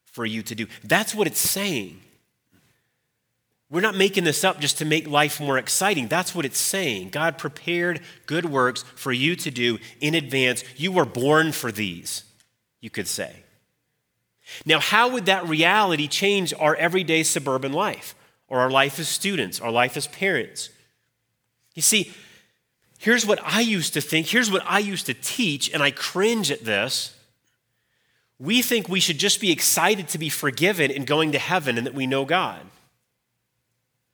for 0.04 0.24
you 0.24 0.42
to 0.42 0.54
do. 0.54 0.66
That's 0.84 1.14
what 1.14 1.26
it's 1.26 1.40
saying. 1.40 2.00
We're 3.70 3.80
not 3.80 3.96
making 3.96 4.22
this 4.22 4.44
up 4.44 4.60
just 4.60 4.78
to 4.78 4.84
make 4.84 5.08
life 5.08 5.40
more 5.40 5.58
exciting. 5.58 6.06
That's 6.06 6.34
what 6.34 6.44
it's 6.44 6.58
saying. 6.58 7.08
God 7.08 7.38
prepared 7.38 8.00
good 8.26 8.44
works 8.44 8.84
for 8.94 9.10
you 9.10 9.34
to 9.36 9.50
do 9.50 9.78
in 10.00 10.14
advance. 10.14 10.62
You 10.76 10.92
were 10.92 11.04
born 11.04 11.50
for 11.50 11.72
these, 11.72 12.22
you 12.80 12.90
could 12.90 13.08
say. 13.08 13.34
Now, 14.64 14.78
how 14.78 15.08
would 15.08 15.26
that 15.26 15.48
reality 15.48 16.06
change 16.06 16.54
our 16.54 16.76
everyday 16.76 17.22
suburban 17.22 17.72
life, 17.72 18.14
or 18.46 18.60
our 18.60 18.70
life 18.70 19.00
as 19.00 19.08
students, 19.08 19.60
our 19.60 19.72
life 19.72 19.96
as 19.96 20.06
parents? 20.06 20.68
You 21.74 21.82
see, 21.82 22.12
here's 23.04 23.26
what 23.26 23.38
I 23.44 23.60
used 23.60 23.92
to 23.94 24.00
think, 24.00 24.28
here's 24.28 24.50
what 24.50 24.62
I 24.64 24.78
used 24.78 25.04
to 25.06 25.14
teach, 25.14 25.70
and 25.74 25.82
I 25.82 25.90
cringe 25.90 26.50
at 26.50 26.64
this. 26.64 27.14
We 28.38 28.62
think 28.62 28.88
we 28.88 28.98
should 28.98 29.18
just 29.18 29.42
be 29.42 29.52
excited 29.52 30.08
to 30.08 30.18
be 30.18 30.30
forgiven 30.30 30.90
and 30.90 31.06
going 31.06 31.32
to 31.32 31.38
heaven 31.38 31.76
and 31.76 31.86
that 31.86 31.92
we 31.92 32.06
know 32.06 32.24
God. 32.24 32.62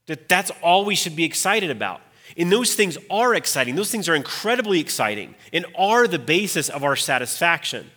That 0.07 0.29
that's 0.29 0.51
all 0.61 0.85
we 0.85 0.97
should 0.97 1.15
be 1.15 1.23
excited 1.23 1.71
about. 1.71 2.01
And 2.37 2.51
those 2.51 2.75
things 2.75 2.99
are 3.09 3.33
exciting. 3.33 3.77
Those 3.77 3.93
things 3.93 4.09
are 4.09 4.15
incredibly 4.17 4.81
exciting 4.81 5.37
and 5.53 5.67
are 5.79 6.09
the 6.09 6.19
basis 6.19 6.69
of 6.69 6.83
our 6.83 6.97
satisfaction. 6.97 7.93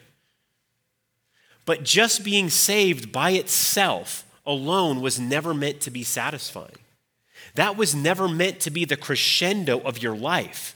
But 1.66 1.84
just 1.84 2.24
being 2.24 2.52
saved 2.52 3.12
by 3.12 3.32
itself 3.32 4.26
alone 4.46 5.02
was 5.02 5.20
never 5.20 5.56
meant 5.56 5.82
to 5.82 5.92
be 5.92 6.04
satisfying. 6.04 6.78
That 7.56 7.78
was 7.78 7.96
never 7.96 8.28
meant 8.28 8.60
to 8.62 8.70
be 8.70 8.86
the 8.86 8.98
crescendo 8.98 9.80
of 9.80 10.02
your 10.02 10.16
life. 10.16 10.76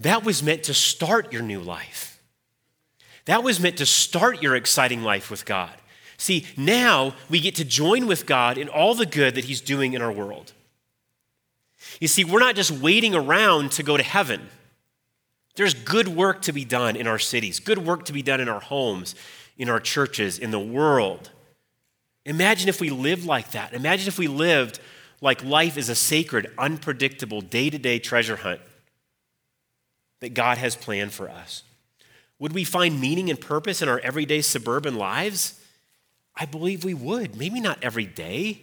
That 0.00 0.24
was 0.24 0.42
meant 0.42 0.64
to 0.64 0.74
start 0.74 1.32
your 1.32 1.42
new 1.42 1.60
life. 1.60 2.20
That 3.24 3.42
was 3.42 3.58
meant 3.60 3.78
to 3.78 3.86
start 3.86 4.42
your 4.42 4.54
exciting 4.54 5.02
life 5.02 5.30
with 5.30 5.44
God. 5.44 5.72
See, 6.16 6.46
now 6.56 7.14
we 7.28 7.40
get 7.40 7.56
to 7.56 7.64
join 7.64 8.06
with 8.06 8.26
God 8.26 8.56
in 8.56 8.68
all 8.68 8.94
the 8.94 9.06
good 9.06 9.34
that 9.34 9.44
He's 9.44 9.60
doing 9.60 9.92
in 9.92 10.02
our 10.02 10.12
world. 10.12 10.52
You 12.00 12.08
see, 12.08 12.24
we're 12.24 12.40
not 12.40 12.56
just 12.56 12.70
waiting 12.70 13.14
around 13.14 13.72
to 13.72 13.82
go 13.82 13.96
to 13.96 14.02
heaven. 14.02 14.48
There's 15.56 15.74
good 15.74 16.08
work 16.08 16.42
to 16.42 16.52
be 16.52 16.64
done 16.64 16.96
in 16.96 17.06
our 17.06 17.18
cities, 17.18 17.60
good 17.60 17.78
work 17.78 18.04
to 18.06 18.12
be 18.12 18.22
done 18.22 18.40
in 18.40 18.48
our 18.48 18.60
homes, 18.60 19.14
in 19.56 19.68
our 19.68 19.80
churches, 19.80 20.38
in 20.38 20.50
the 20.50 20.60
world. 20.60 21.30
Imagine 22.24 22.68
if 22.68 22.80
we 22.80 22.90
lived 22.90 23.24
like 23.24 23.52
that. 23.52 23.72
Imagine 23.72 24.08
if 24.08 24.18
we 24.18 24.28
lived 24.28 24.80
like 25.20 25.42
life 25.42 25.78
is 25.78 25.88
a 25.88 25.94
sacred, 25.94 26.50
unpredictable, 26.58 27.40
day 27.40 27.70
to 27.70 27.78
day 27.78 27.98
treasure 27.98 28.36
hunt 28.36 28.60
that 30.20 30.34
God 30.34 30.58
has 30.58 30.76
planned 30.76 31.12
for 31.12 31.28
us. 31.28 31.62
Would 32.38 32.52
we 32.52 32.64
find 32.64 33.00
meaning 33.00 33.30
and 33.30 33.40
purpose 33.40 33.82
in 33.82 33.88
our 33.88 33.98
everyday 34.00 34.42
suburban 34.42 34.96
lives? 34.96 35.60
I 36.34 36.44
believe 36.44 36.84
we 36.84 36.94
would. 36.94 37.36
Maybe 37.36 37.60
not 37.60 37.78
every 37.82 38.06
day. 38.06 38.62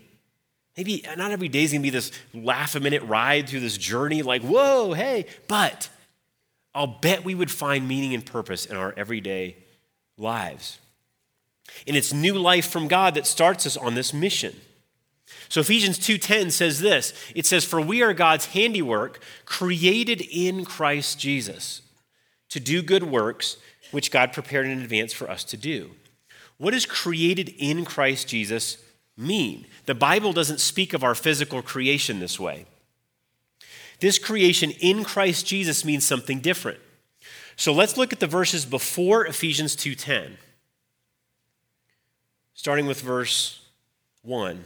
Maybe 0.77 1.05
not 1.17 1.31
every 1.31 1.49
day 1.49 1.63
is 1.63 1.71
going 1.71 1.81
to 1.81 1.83
be 1.83 1.89
this 1.89 2.11
laugh 2.33 2.75
a 2.75 2.79
minute 2.79 3.03
ride 3.03 3.47
through 3.47 3.59
this 3.59 3.77
journey, 3.77 4.21
like, 4.21 4.41
whoa, 4.41 4.93
hey. 4.93 5.25
But 5.47 5.89
I'll 6.73 6.87
bet 6.87 7.23
we 7.23 7.35
would 7.35 7.51
find 7.51 7.87
meaning 7.87 8.13
and 8.13 8.25
purpose 8.25 8.65
in 8.65 8.75
our 8.75 8.93
everyday 8.97 9.57
lives. 10.17 10.79
And 11.87 11.95
it's 11.95 12.11
new 12.11 12.33
life 12.35 12.69
from 12.69 12.87
God 12.87 13.13
that 13.15 13.27
starts 13.27 13.65
us 13.65 13.77
on 13.77 13.95
this 13.95 14.13
mission. 14.13 14.55
So 15.49 15.61
Ephesians 15.61 15.99
2:10 15.99 16.51
says 16.51 16.79
this. 16.79 17.13
It 17.35 17.45
says 17.45 17.63
for 17.63 17.79
we 17.79 18.01
are 18.01 18.13
God's 18.13 18.47
handiwork 18.47 19.23
created 19.45 20.21
in 20.21 20.65
Christ 20.65 21.19
Jesus 21.19 21.81
to 22.49 22.59
do 22.59 22.81
good 22.81 23.03
works 23.03 23.57
which 23.91 24.11
God 24.11 24.33
prepared 24.33 24.65
in 24.65 24.81
advance 24.81 25.13
for 25.13 25.29
us 25.29 25.43
to 25.45 25.57
do. 25.57 25.91
What 26.57 26.71
does 26.71 26.85
created 26.85 27.49
in 27.57 27.85
Christ 27.85 28.27
Jesus 28.27 28.77
mean? 29.15 29.65
The 29.85 29.95
Bible 29.95 30.33
doesn't 30.33 30.59
speak 30.59 30.93
of 30.93 31.03
our 31.03 31.15
physical 31.15 31.61
creation 31.61 32.19
this 32.19 32.39
way. 32.39 32.65
This 33.99 34.17
creation 34.17 34.71
in 34.79 35.03
Christ 35.03 35.45
Jesus 35.45 35.85
means 35.85 36.05
something 36.05 36.39
different. 36.39 36.79
So 37.55 37.71
let's 37.71 37.97
look 37.97 38.11
at 38.11 38.19
the 38.19 38.27
verses 38.27 38.65
before 38.65 39.25
Ephesians 39.25 39.75
2:10. 39.75 40.37
starting 42.55 42.85
with 42.85 43.01
verse 43.01 43.59
1. 44.21 44.63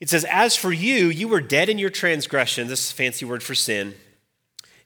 It 0.00 0.08
says, 0.08 0.24
As 0.30 0.56
for 0.56 0.72
you, 0.72 1.06
you 1.06 1.28
were 1.28 1.40
dead 1.40 1.68
in 1.68 1.78
your 1.78 1.90
transgressions. 1.90 2.68
This 2.68 2.86
is 2.86 2.92
a 2.92 2.94
fancy 2.94 3.24
word 3.24 3.42
for 3.42 3.54
sin. 3.54 3.94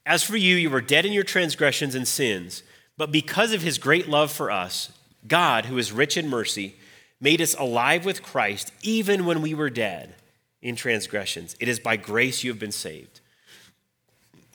As 0.05 0.23
for 0.23 0.37
you, 0.37 0.57
you 0.57 0.71
were 0.71 0.81
dead 0.81 1.05
in 1.05 1.13
your 1.13 1.25
transgressions 1.25 1.95
and 1.95 2.07
sins. 2.07 2.63
But 2.97 3.13
because 3.13 3.53
of 3.53 3.63
his 3.63 3.79
great 3.79 4.09
love 4.09 4.33
for 4.33 4.51
us, 4.51 4.93
God, 5.27 5.67
who 5.67 5.79
is 5.79 5.93
rich 5.93 6.17
in 6.17 6.29
mercy, 6.29 6.77
made 7.21 7.41
us 7.41 7.55
alive 7.55 8.05
with 8.05 8.23
Christ 8.23 8.73
even 8.83 9.27
when 9.27 9.43
we 9.43 9.55
were 9.55 9.71
dead 9.71 10.15
in 10.63 10.77
transgressions. 10.77 11.57
It 11.61 11.69
is 11.69 11.79
by 11.79 11.97
grace 11.97 12.43
you 12.43 12.51
have 12.51 12.59
been 12.59 12.73
saved. 12.73 13.21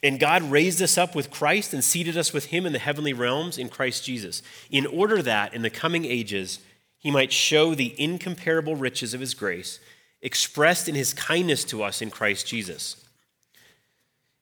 And 0.02 0.20
God 0.20 0.44
raised 0.44 0.82
us 0.82 0.98
up 0.98 1.16
with 1.16 1.32
Christ 1.32 1.74
and 1.74 1.82
seated 1.84 2.18
us 2.18 2.34
with 2.34 2.46
him 2.46 2.66
in 2.66 2.74
the 2.74 2.80
heavenly 2.80 3.14
realms 3.14 3.58
in 3.58 3.70
Christ 3.70 4.04
Jesus, 4.04 4.42
in 4.70 4.86
order 4.86 5.22
that 5.22 5.54
in 5.54 5.62
the 5.62 5.70
coming 5.70 6.04
ages 6.04 6.60
he 6.98 7.10
might 7.10 7.32
show 7.32 7.74
the 7.74 7.96
incomparable 8.02 8.76
riches 8.76 9.14
of 9.14 9.22
his 9.22 9.34
grace 9.34 9.80
expressed 10.24 10.90
in 10.90 10.96
his 10.96 11.14
kindness 11.14 11.64
to 11.66 11.84
us 11.84 12.02
in 12.02 12.10
Christ 12.10 12.48
Jesus. 12.48 12.96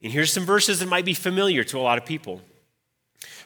And 0.01 0.13
here's 0.13 0.31
some 0.31 0.45
verses 0.45 0.79
that 0.79 0.87
might 0.87 1.05
be 1.05 1.13
familiar 1.13 1.63
to 1.65 1.77
a 1.77 1.81
lot 1.81 1.97
of 1.97 2.05
people. 2.05 2.41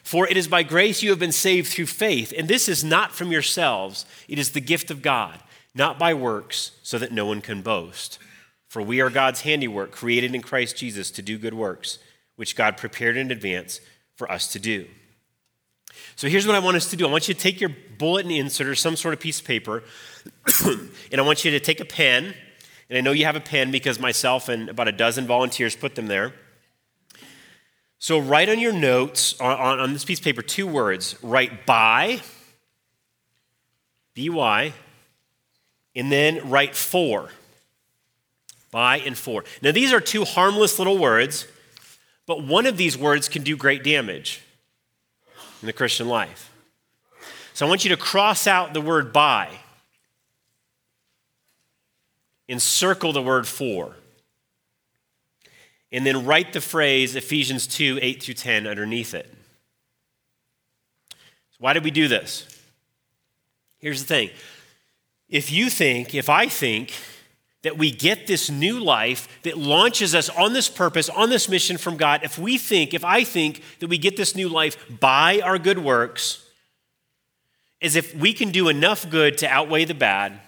For 0.02 0.28
it 0.28 0.36
is 0.36 0.46
by 0.46 0.62
grace 0.62 1.02
you 1.02 1.10
have 1.10 1.18
been 1.18 1.32
saved 1.32 1.66
through 1.66 1.86
faith, 1.86 2.32
and 2.36 2.46
this 2.46 2.68
is 2.68 2.84
not 2.84 3.12
from 3.12 3.32
yourselves, 3.32 4.06
it 4.28 4.38
is 4.38 4.52
the 4.52 4.60
gift 4.60 4.92
of 4.92 5.02
God, 5.02 5.40
not 5.74 5.98
by 5.98 6.14
works, 6.14 6.72
so 6.84 6.98
that 6.98 7.10
no 7.10 7.26
one 7.26 7.40
can 7.40 7.60
boast. 7.60 8.20
For 8.68 8.80
we 8.80 9.00
are 9.00 9.10
God's 9.10 9.40
handiwork, 9.40 9.90
created 9.90 10.34
in 10.34 10.42
Christ 10.42 10.76
Jesus 10.76 11.10
to 11.12 11.22
do 11.22 11.38
good 11.38 11.54
works, 11.54 11.98
which 12.36 12.54
God 12.54 12.76
prepared 12.76 13.16
in 13.16 13.30
advance 13.30 13.80
for 14.14 14.30
us 14.30 14.52
to 14.52 14.58
do. 14.58 14.86
So 16.14 16.28
here's 16.28 16.46
what 16.46 16.56
I 16.56 16.60
want 16.60 16.76
us 16.76 16.90
to 16.90 16.96
do 16.96 17.06
I 17.06 17.10
want 17.10 17.28
you 17.28 17.34
to 17.34 17.40
take 17.40 17.60
your 17.60 17.74
bulletin 17.98 18.30
insert 18.30 18.68
or 18.68 18.74
some 18.74 18.96
sort 18.96 19.14
of 19.14 19.20
piece 19.20 19.40
of 19.40 19.46
paper, 19.46 19.82
and 20.64 21.20
I 21.20 21.22
want 21.22 21.44
you 21.44 21.50
to 21.52 21.60
take 21.60 21.80
a 21.80 21.84
pen. 21.84 22.34
And 22.88 22.98
I 22.98 23.00
know 23.00 23.12
you 23.12 23.24
have 23.24 23.36
a 23.36 23.40
pen 23.40 23.70
because 23.70 23.98
myself 23.98 24.48
and 24.48 24.68
about 24.68 24.88
a 24.88 24.92
dozen 24.92 25.26
volunteers 25.26 25.74
put 25.74 25.94
them 25.94 26.06
there. 26.06 26.32
So 27.98 28.18
write 28.18 28.48
on 28.48 28.58
your 28.58 28.72
notes, 28.72 29.40
on, 29.40 29.80
on 29.80 29.92
this 29.92 30.04
piece 30.04 30.18
of 30.18 30.24
paper, 30.24 30.42
two 30.42 30.66
words. 30.66 31.16
Write 31.22 31.66
by, 31.66 32.20
B-Y, 34.14 34.72
and 35.94 36.12
then 36.12 36.48
write 36.48 36.76
for. 36.76 37.30
By 38.70 38.98
and 38.98 39.16
for. 39.16 39.44
Now 39.62 39.72
these 39.72 39.92
are 39.92 40.00
two 40.00 40.24
harmless 40.24 40.78
little 40.78 40.98
words, 40.98 41.46
but 42.26 42.42
one 42.42 42.66
of 42.66 42.76
these 42.76 42.98
words 42.98 43.28
can 43.28 43.42
do 43.42 43.56
great 43.56 43.82
damage 43.82 44.42
in 45.62 45.66
the 45.66 45.72
Christian 45.72 46.08
life. 46.08 46.52
So 47.54 47.64
I 47.64 47.68
want 47.68 47.84
you 47.84 47.90
to 47.90 47.96
cross 47.96 48.46
out 48.46 48.74
the 48.74 48.82
word 48.82 49.12
by 49.12 49.48
and 52.48 52.60
circle 52.60 53.12
the 53.12 53.22
word 53.22 53.46
for 53.46 53.96
and 55.92 56.04
then 56.04 56.26
write 56.26 56.52
the 56.52 56.60
phrase 56.60 57.16
Ephesians 57.16 57.66
2 57.66 57.98
8 58.02 58.22
through 58.22 58.34
10 58.34 58.66
underneath 58.66 59.14
it. 59.14 59.32
So 61.10 61.56
why 61.58 61.72
did 61.72 61.84
we 61.84 61.90
do 61.90 62.08
this? 62.08 62.46
Here's 63.78 64.00
the 64.00 64.06
thing 64.06 64.30
if 65.28 65.50
you 65.50 65.70
think, 65.70 66.14
if 66.14 66.28
I 66.28 66.48
think, 66.48 66.92
that 67.62 67.78
we 67.78 67.90
get 67.90 68.26
this 68.26 68.48
new 68.50 68.78
life 68.78 69.28
that 69.42 69.58
launches 69.58 70.14
us 70.14 70.28
on 70.28 70.52
this 70.52 70.68
purpose, 70.68 71.08
on 71.08 71.30
this 71.30 71.48
mission 71.48 71.78
from 71.78 71.96
God, 71.96 72.20
if 72.22 72.38
we 72.38 72.58
think, 72.58 72.94
if 72.94 73.04
I 73.04 73.24
think 73.24 73.62
that 73.80 73.88
we 73.88 73.98
get 73.98 74.16
this 74.16 74.36
new 74.36 74.48
life 74.48 74.76
by 75.00 75.40
our 75.40 75.58
good 75.58 75.78
works, 75.78 76.44
as 77.82 77.96
if 77.96 78.14
we 78.14 78.32
can 78.32 78.50
do 78.50 78.68
enough 78.68 79.08
good 79.10 79.38
to 79.38 79.48
outweigh 79.48 79.84
the 79.84 79.94
bad, 79.94 80.40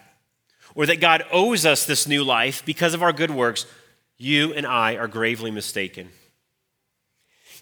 or 0.79 0.87
that 0.87 1.01
God 1.01 1.25
owes 1.33 1.67
us 1.67 1.85
this 1.85 2.07
new 2.07 2.23
life 2.23 2.65
because 2.65 2.95
of 2.95 3.03
our 3.03 3.13
good 3.13 3.33
works, 3.33 3.67
you 4.17 4.55
and 4.55 4.65
I 4.65 4.95
are 4.95 5.09
gravely 5.09 5.51
mistaken. 5.51 6.09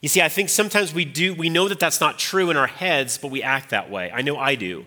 You 0.03 0.11
see, 0.11 0.21
I 0.21 0.29
think 0.29 0.51
sometimes 0.51 0.93
we 0.93 1.07
do, 1.07 1.33
we 1.33 1.49
know 1.49 1.67
that 1.67 1.81
that's 1.81 1.99
not 1.99 2.19
true 2.19 2.51
in 2.51 2.59
our 2.59 2.67
heads, 2.67 3.17
but 3.17 3.31
we 3.31 3.43
act 3.43 3.71
that 3.71 3.91
way. 3.91 4.11
I 4.13 4.21
know 4.21 4.37
I 4.37 4.55
do. 4.55 4.85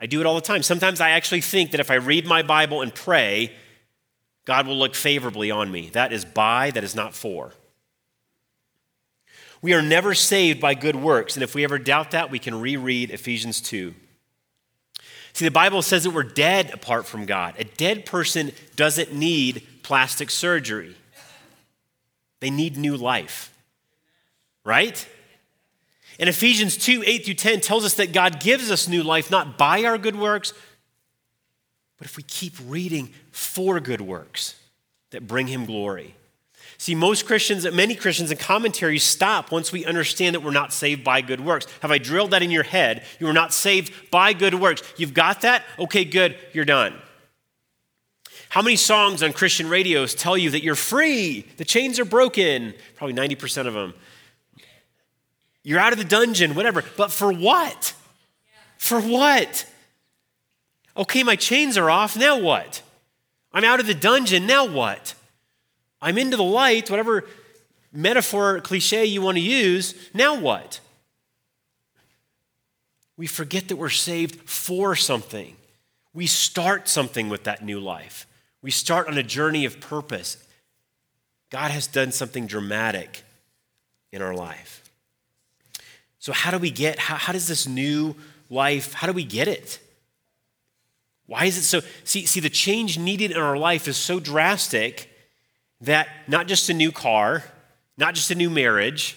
I 0.00 0.06
do 0.06 0.18
it 0.20 0.24
all 0.24 0.34
the 0.34 0.40
time. 0.40 0.62
Sometimes 0.62 0.98
I 0.98 1.10
actually 1.10 1.42
think 1.42 1.72
that 1.72 1.80
if 1.80 1.90
I 1.90 1.96
read 1.96 2.24
my 2.24 2.40
Bible 2.40 2.80
and 2.80 2.94
pray, 2.94 3.52
God 4.46 4.66
will 4.66 4.78
look 4.78 4.94
favorably 4.94 5.50
on 5.50 5.70
me. 5.70 5.90
That 5.90 6.14
is 6.14 6.24
by, 6.24 6.70
that 6.70 6.84
is 6.84 6.94
not 6.94 7.12
for. 7.12 7.52
We 9.60 9.74
are 9.74 9.82
never 9.82 10.14
saved 10.14 10.58
by 10.58 10.72
good 10.72 10.96
works, 10.96 11.36
and 11.36 11.42
if 11.42 11.54
we 11.54 11.64
ever 11.64 11.78
doubt 11.78 12.12
that, 12.12 12.30
we 12.30 12.38
can 12.38 12.58
reread 12.62 13.10
Ephesians 13.10 13.60
2. 13.60 13.94
See, 15.36 15.44
the 15.44 15.50
Bible 15.50 15.82
says 15.82 16.04
that 16.04 16.12
we're 16.12 16.22
dead 16.22 16.72
apart 16.72 17.04
from 17.04 17.26
God. 17.26 17.56
A 17.58 17.64
dead 17.64 18.06
person 18.06 18.52
doesn't 18.74 19.12
need 19.12 19.66
plastic 19.82 20.30
surgery, 20.30 20.96
they 22.40 22.48
need 22.48 22.78
new 22.78 22.96
life. 22.96 23.52
Right? 24.64 25.06
And 26.18 26.30
Ephesians 26.30 26.78
2 26.78 27.02
8 27.04 27.26
through 27.26 27.34
10 27.34 27.60
tells 27.60 27.84
us 27.84 27.92
that 27.96 28.14
God 28.14 28.40
gives 28.40 28.70
us 28.70 28.88
new 28.88 29.02
life 29.02 29.30
not 29.30 29.58
by 29.58 29.84
our 29.84 29.98
good 29.98 30.16
works, 30.16 30.54
but 31.98 32.06
if 32.06 32.16
we 32.16 32.22
keep 32.22 32.54
reading 32.64 33.10
for 33.30 33.78
good 33.78 34.00
works 34.00 34.54
that 35.10 35.26
bring 35.26 35.48
Him 35.48 35.66
glory. 35.66 36.14
See, 36.78 36.94
most 36.94 37.26
Christians, 37.26 37.70
many 37.72 37.94
Christians 37.94 38.30
and 38.30 38.38
commentaries 38.38 39.02
stop 39.02 39.50
once 39.50 39.72
we 39.72 39.84
understand 39.84 40.34
that 40.34 40.40
we're 40.40 40.50
not 40.50 40.72
saved 40.72 41.02
by 41.02 41.22
good 41.22 41.40
works. 41.40 41.66
Have 41.80 41.90
I 41.90 41.98
drilled 41.98 42.32
that 42.32 42.42
in 42.42 42.50
your 42.50 42.64
head? 42.64 43.04
You 43.18 43.28
are 43.28 43.32
not 43.32 43.52
saved 43.52 44.10
by 44.10 44.32
good 44.34 44.54
works. 44.54 44.82
You've 44.96 45.14
got 45.14 45.40
that? 45.40 45.64
Okay, 45.78 46.04
good, 46.04 46.36
you're 46.52 46.66
done. 46.66 46.94
How 48.50 48.62
many 48.62 48.76
songs 48.76 49.22
on 49.22 49.32
Christian 49.32 49.68
radios 49.68 50.14
tell 50.14 50.36
you 50.36 50.50
that 50.50 50.62
you're 50.62 50.74
free? 50.74 51.46
The 51.56 51.64
chains 51.64 51.98
are 51.98 52.04
broken. 52.04 52.74
Probably 52.94 53.14
90% 53.14 53.66
of 53.66 53.74
them. 53.74 53.94
You're 55.62 55.80
out 55.80 55.92
of 55.92 55.98
the 55.98 56.04
dungeon, 56.04 56.54
whatever. 56.54 56.84
But 56.96 57.10
for 57.10 57.32
what? 57.32 57.94
For 58.78 59.00
what? 59.00 59.66
Okay, 60.96 61.22
my 61.22 61.36
chains 61.36 61.76
are 61.76 61.90
off. 61.90 62.16
Now 62.16 62.38
what? 62.38 62.82
I'm 63.52 63.64
out 63.64 63.80
of 63.80 63.86
the 63.86 63.94
dungeon. 63.94 64.46
Now 64.46 64.66
what? 64.66 65.14
I'm 66.00 66.18
into 66.18 66.36
the 66.36 66.42
light, 66.42 66.90
whatever 66.90 67.24
metaphor, 67.92 68.60
cliche 68.60 69.04
you 69.04 69.22
want 69.22 69.36
to 69.36 69.42
use. 69.42 69.94
Now 70.12 70.38
what? 70.38 70.80
We 73.16 73.26
forget 73.26 73.68
that 73.68 73.76
we're 73.76 73.88
saved 73.88 74.48
for 74.48 74.94
something. 74.94 75.56
We 76.12 76.26
start 76.26 76.88
something 76.88 77.28
with 77.28 77.44
that 77.44 77.64
new 77.64 77.80
life. 77.80 78.26
We 78.62 78.70
start 78.70 79.08
on 79.08 79.16
a 79.16 79.22
journey 79.22 79.64
of 79.64 79.80
purpose. 79.80 80.42
God 81.50 81.70
has 81.70 81.86
done 81.86 82.12
something 82.12 82.46
dramatic 82.46 83.22
in 84.12 84.20
our 84.22 84.34
life. 84.34 84.82
So, 86.18 86.32
how 86.32 86.50
do 86.50 86.58
we 86.58 86.70
get, 86.70 86.98
how, 86.98 87.16
how 87.16 87.32
does 87.32 87.46
this 87.46 87.66
new 87.66 88.16
life, 88.50 88.92
how 88.94 89.06
do 89.06 89.12
we 89.12 89.24
get 89.24 89.46
it? 89.48 89.78
Why 91.26 91.44
is 91.44 91.56
it 91.56 91.62
so? 91.62 91.80
See, 92.04 92.26
see, 92.26 92.40
the 92.40 92.50
change 92.50 92.98
needed 92.98 93.30
in 93.30 93.36
our 93.36 93.56
life 93.56 93.88
is 93.88 93.96
so 93.96 94.20
drastic 94.20 95.10
that 95.80 96.08
not 96.26 96.46
just 96.46 96.68
a 96.70 96.74
new 96.74 96.92
car, 96.92 97.44
not 97.98 98.14
just 98.14 98.30
a 98.30 98.34
new 98.34 98.50
marriage, 98.50 99.16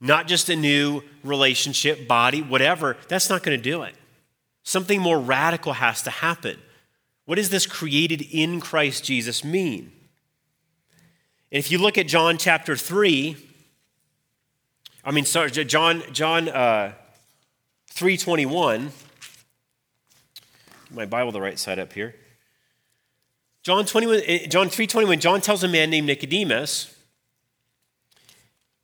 not 0.00 0.26
just 0.26 0.48
a 0.48 0.56
new 0.56 1.02
relationship, 1.22 2.08
body, 2.08 2.42
whatever, 2.42 2.96
that's 3.08 3.28
not 3.28 3.42
going 3.42 3.56
to 3.56 3.62
do 3.62 3.82
it. 3.82 3.94
Something 4.62 5.00
more 5.00 5.18
radical 5.18 5.74
has 5.74 6.02
to 6.02 6.10
happen. 6.10 6.58
What 7.24 7.36
does 7.36 7.50
this 7.50 7.66
created 7.66 8.22
in 8.22 8.60
Christ 8.60 9.04
Jesus 9.04 9.44
mean? 9.44 9.92
And 11.52 11.58
if 11.58 11.70
you 11.70 11.78
look 11.78 11.98
at 11.98 12.06
John 12.06 12.38
chapter 12.38 12.76
3, 12.76 13.36
I 15.04 15.10
mean, 15.10 15.24
sorry, 15.24 15.50
John, 15.50 16.02
John 16.12 16.48
uh, 16.48 16.92
321, 17.90 18.92
my 20.92 21.06
Bible 21.06 21.32
the 21.32 21.40
right 21.40 21.58
side 21.58 21.78
up 21.78 21.92
here. 21.92 22.14
John, 23.62 23.84
21, 23.84 24.22
eh, 24.26 24.46
John 24.46 24.68
3.21, 24.68 25.20
John 25.20 25.40
tells 25.40 25.62
a 25.62 25.68
man 25.68 25.90
named 25.90 26.06
Nicodemus, 26.06 26.94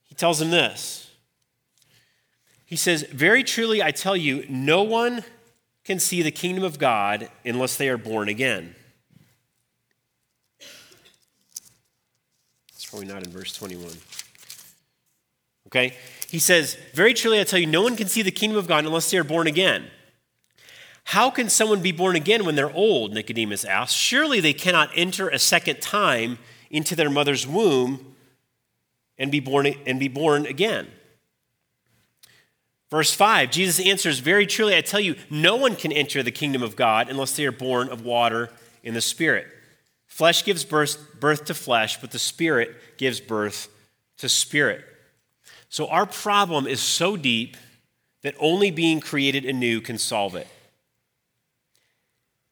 he 0.04 0.14
tells 0.14 0.40
him 0.40 0.50
this. 0.50 1.10
He 2.66 2.76
says, 2.76 3.04
Very 3.04 3.42
truly 3.42 3.82
I 3.82 3.90
tell 3.90 4.16
you, 4.16 4.44
no 4.48 4.82
one 4.82 5.24
can 5.84 5.98
see 5.98 6.20
the 6.20 6.30
kingdom 6.30 6.64
of 6.64 6.78
God 6.78 7.30
unless 7.44 7.76
they 7.76 7.88
are 7.88 7.96
born 7.96 8.28
again. 8.28 8.74
It's 12.74 12.84
probably 12.84 13.06
not 13.06 13.22
in 13.24 13.30
verse 13.30 13.52
21. 13.52 13.92
Okay? 15.68 15.96
He 16.28 16.38
says, 16.38 16.76
Very 16.92 17.14
truly 17.14 17.40
I 17.40 17.44
tell 17.44 17.58
you, 17.58 17.66
no 17.66 17.82
one 17.82 17.96
can 17.96 18.08
see 18.08 18.22
the 18.22 18.30
kingdom 18.30 18.58
of 18.58 18.66
God 18.66 18.84
unless 18.84 19.10
they 19.10 19.16
are 19.16 19.24
born 19.24 19.46
again. 19.46 19.86
How 21.06 21.30
can 21.30 21.48
someone 21.48 21.82
be 21.82 21.92
born 21.92 22.16
again 22.16 22.44
when 22.44 22.56
they're 22.56 22.72
old? 22.72 23.14
Nicodemus 23.14 23.64
asked. 23.64 23.96
Surely 23.96 24.40
they 24.40 24.52
cannot 24.52 24.90
enter 24.96 25.28
a 25.28 25.38
second 25.38 25.80
time 25.80 26.38
into 26.68 26.96
their 26.96 27.08
mother's 27.08 27.46
womb 27.46 28.16
and 29.16 29.30
be 29.30 29.38
born, 29.38 29.66
and 29.86 30.00
be 30.00 30.08
born 30.08 30.46
again. 30.46 30.88
Verse 32.90 33.14
5, 33.14 33.52
Jesus 33.52 33.86
answers, 33.86 34.18
Very 34.18 34.48
truly, 34.48 34.76
I 34.76 34.80
tell 34.80 34.98
you, 34.98 35.14
no 35.30 35.54
one 35.54 35.76
can 35.76 35.92
enter 35.92 36.24
the 36.24 36.32
kingdom 36.32 36.60
of 36.64 36.74
God 36.74 37.08
unless 37.08 37.36
they 37.36 37.46
are 37.46 37.52
born 37.52 37.88
of 37.88 38.04
water 38.04 38.50
and 38.82 38.96
the 38.96 39.00
Spirit. 39.00 39.46
Flesh 40.08 40.44
gives 40.44 40.64
birth, 40.64 41.20
birth 41.20 41.44
to 41.44 41.54
flesh, 41.54 42.00
but 42.00 42.10
the 42.10 42.18
Spirit 42.18 42.74
gives 42.98 43.20
birth 43.20 43.68
to 44.18 44.28
spirit. 44.28 44.84
So 45.68 45.86
our 45.86 46.06
problem 46.06 46.66
is 46.66 46.80
so 46.80 47.16
deep 47.16 47.56
that 48.22 48.34
only 48.40 48.72
being 48.72 48.98
created 48.98 49.44
anew 49.44 49.80
can 49.80 49.98
solve 49.98 50.34
it. 50.34 50.48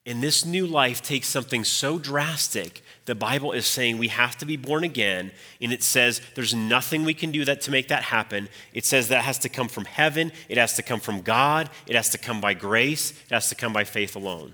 And 0.07 0.23
this 0.23 0.45
new 0.45 0.67
life 0.67 1.01
takes 1.01 1.29
something 1.29 1.64
so 1.64 1.99
drastic. 1.99 2.83
The 3.07 3.14
Bible 3.14 3.53
is 3.53 3.67
saying 3.67 3.97
we 3.97 4.09
have 4.09 4.37
to 4.38 4.47
be 4.47 4.57
born 4.57 4.85
again, 4.85 5.33
and 5.62 5.73
it 5.73 5.83
says 5.83 6.21
there's 6.35 6.55
nothing 6.55 7.05
we 7.05 7.14
can 7.14 7.31
do 7.31 7.45
that 7.47 7.62
to 7.62 7.71
make 7.71 7.88
that 7.88 8.03
happen. 8.03 8.51
It 8.75 8.85
says 8.85 9.09
that 9.09 9.25
has 9.25 9.38
to 9.40 9.49
come 9.49 9.69
from 9.69 9.87
heaven, 9.87 10.31
it 10.49 10.59
has 10.59 10.77
to 10.77 10.83
come 10.83 11.01
from 11.01 11.23
God, 11.23 11.71
it 11.87 11.97
has 11.97 12.11
to 12.11 12.19
come 12.19 12.40
by 12.40 12.53
grace, 12.53 13.12
it 13.12 13.33
has 13.33 13.49
to 13.49 13.55
come 13.55 13.73
by 13.73 13.85
faith 13.85 14.14
alone. 14.14 14.53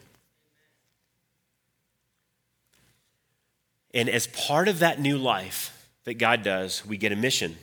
And 3.92 4.08
as 4.08 4.28
part 4.28 4.68
of 4.68 4.78
that 4.78 5.00
new 5.00 5.18
life 5.18 5.88
that 6.04 6.14
God 6.14 6.44
does, 6.44 6.86
we 6.86 6.96
get 6.96 7.10
a 7.10 7.16
mission. 7.16 7.56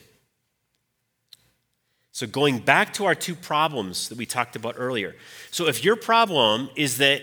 So, 2.11 2.27
going 2.27 2.59
back 2.59 2.93
to 2.95 3.05
our 3.05 3.15
two 3.15 3.35
problems 3.35 4.09
that 4.09 4.17
we 4.17 4.25
talked 4.25 4.55
about 4.55 4.75
earlier. 4.77 5.15
So, 5.51 5.67
if 5.67 5.85
your 5.85 5.95
problem 5.95 6.69
is 6.75 6.97
that 6.97 7.21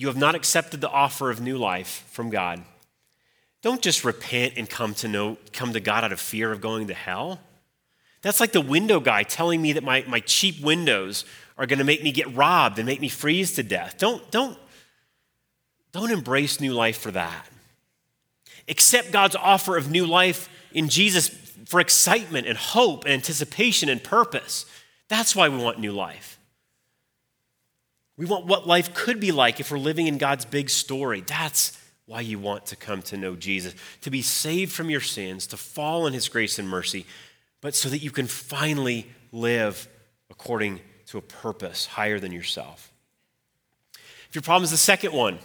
you 0.00 0.06
have 0.06 0.16
not 0.16 0.34
accepted 0.34 0.80
the 0.80 0.88
offer 0.88 1.28
of 1.28 1.42
new 1.42 1.58
life 1.58 2.06
from 2.10 2.30
God, 2.30 2.62
don't 3.60 3.82
just 3.82 4.02
repent 4.02 4.54
and 4.56 4.68
come 4.68 4.94
to 4.94 5.08
know 5.08 5.36
come 5.52 5.74
to 5.74 5.80
God 5.80 6.04
out 6.04 6.10
of 6.10 6.18
fear 6.18 6.50
of 6.50 6.62
going 6.62 6.86
to 6.86 6.94
hell. 6.94 7.38
That's 8.22 8.40
like 8.40 8.52
the 8.52 8.62
window 8.62 8.98
guy 8.98 9.24
telling 9.24 9.60
me 9.60 9.74
that 9.74 9.84
my, 9.84 10.02
my 10.08 10.20
cheap 10.20 10.62
windows 10.62 11.26
are 11.58 11.66
going 11.66 11.80
to 11.80 11.84
make 11.84 12.02
me 12.02 12.12
get 12.12 12.34
robbed 12.34 12.78
and 12.78 12.86
make 12.86 12.98
me 13.02 13.10
freeze 13.10 13.52
to 13.56 13.62
death. 13.62 13.98
Don't, 13.98 14.30
don't, 14.30 14.56
don't 15.92 16.10
embrace 16.10 16.62
new 16.62 16.72
life 16.72 16.96
for 16.96 17.10
that. 17.10 17.46
Accept 18.68 19.12
God's 19.12 19.36
offer 19.36 19.76
of 19.76 19.90
new 19.90 20.06
life 20.06 20.48
in 20.72 20.88
Jesus 20.88 21.28
for 21.66 21.78
excitement 21.78 22.46
and 22.46 22.56
hope 22.56 23.04
and 23.04 23.12
anticipation 23.12 23.90
and 23.90 24.02
purpose. 24.02 24.64
That's 25.08 25.36
why 25.36 25.50
we 25.50 25.58
want 25.58 25.78
new 25.78 25.92
life. 25.92 26.39
We 28.20 28.26
want 28.26 28.44
what 28.44 28.66
life 28.66 28.92
could 28.92 29.18
be 29.18 29.32
like 29.32 29.60
if 29.60 29.70
we're 29.70 29.78
living 29.78 30.06
in 30.06 30.18
God's 30.18 30.44
big 30.44 30.68
story. 30.68 31.22
That's 31.22 31.74
why 32.04 32.20
you 32.20 32.38
want 32.38 32.66
to 32.66 32.76
come 32.76 33.00
to 33.04 33.16
know 33.16 33.34
Jesus, 33.34 33.74
to 34.02 34.10
be 34.10 34.20
saved 34.20 34.72
from 34.72 34.90
your 34.90 35.00
sins, 35.00 35.46
to 35.46 35.56
fall 35.56 36.06
in 36.06 36.12
his 36.12 36.28
grace 36.28 36.58
and 36.58 36.68
mercy, 36.68 37.06
but 37.62 37.74
so 37.74 37.88
that 37.88 38.00
you 38.00 38.10
can 38.10 38.26
finally 38.26 39.06
live 39.32 39.88
according 40.28 40.80
to 41.06 41.16
a 41.16 41.22
purpose 41.22 41.86
higher 41.86 42.20
than 42.20 42.30
yourself. 42.30 42.92
If 44.28 44.34
your 44.34 44.42
problem 44.42 44.64
is 44.64 44.70
the 44.70 44.76
second 44.76 45.14
one, 45.14 45.38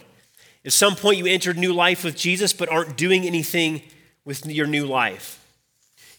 at 0.62 0.74
some 0.74 0.96
point 0.96 1.16
you 1.16 1.24
entered 1.24 1.56
new 1.56 1.72
life 1.72 2.04
with 2.04 2.14
Jesus 2.14 2.52
but 2.52 2.68
aren't 2.68 2.98
doing 2.98 3.24
anything 3.24 3.80
with 4.26 4.44
your 4.44 4.66
new 4.66 4.84
life 4.84 5.42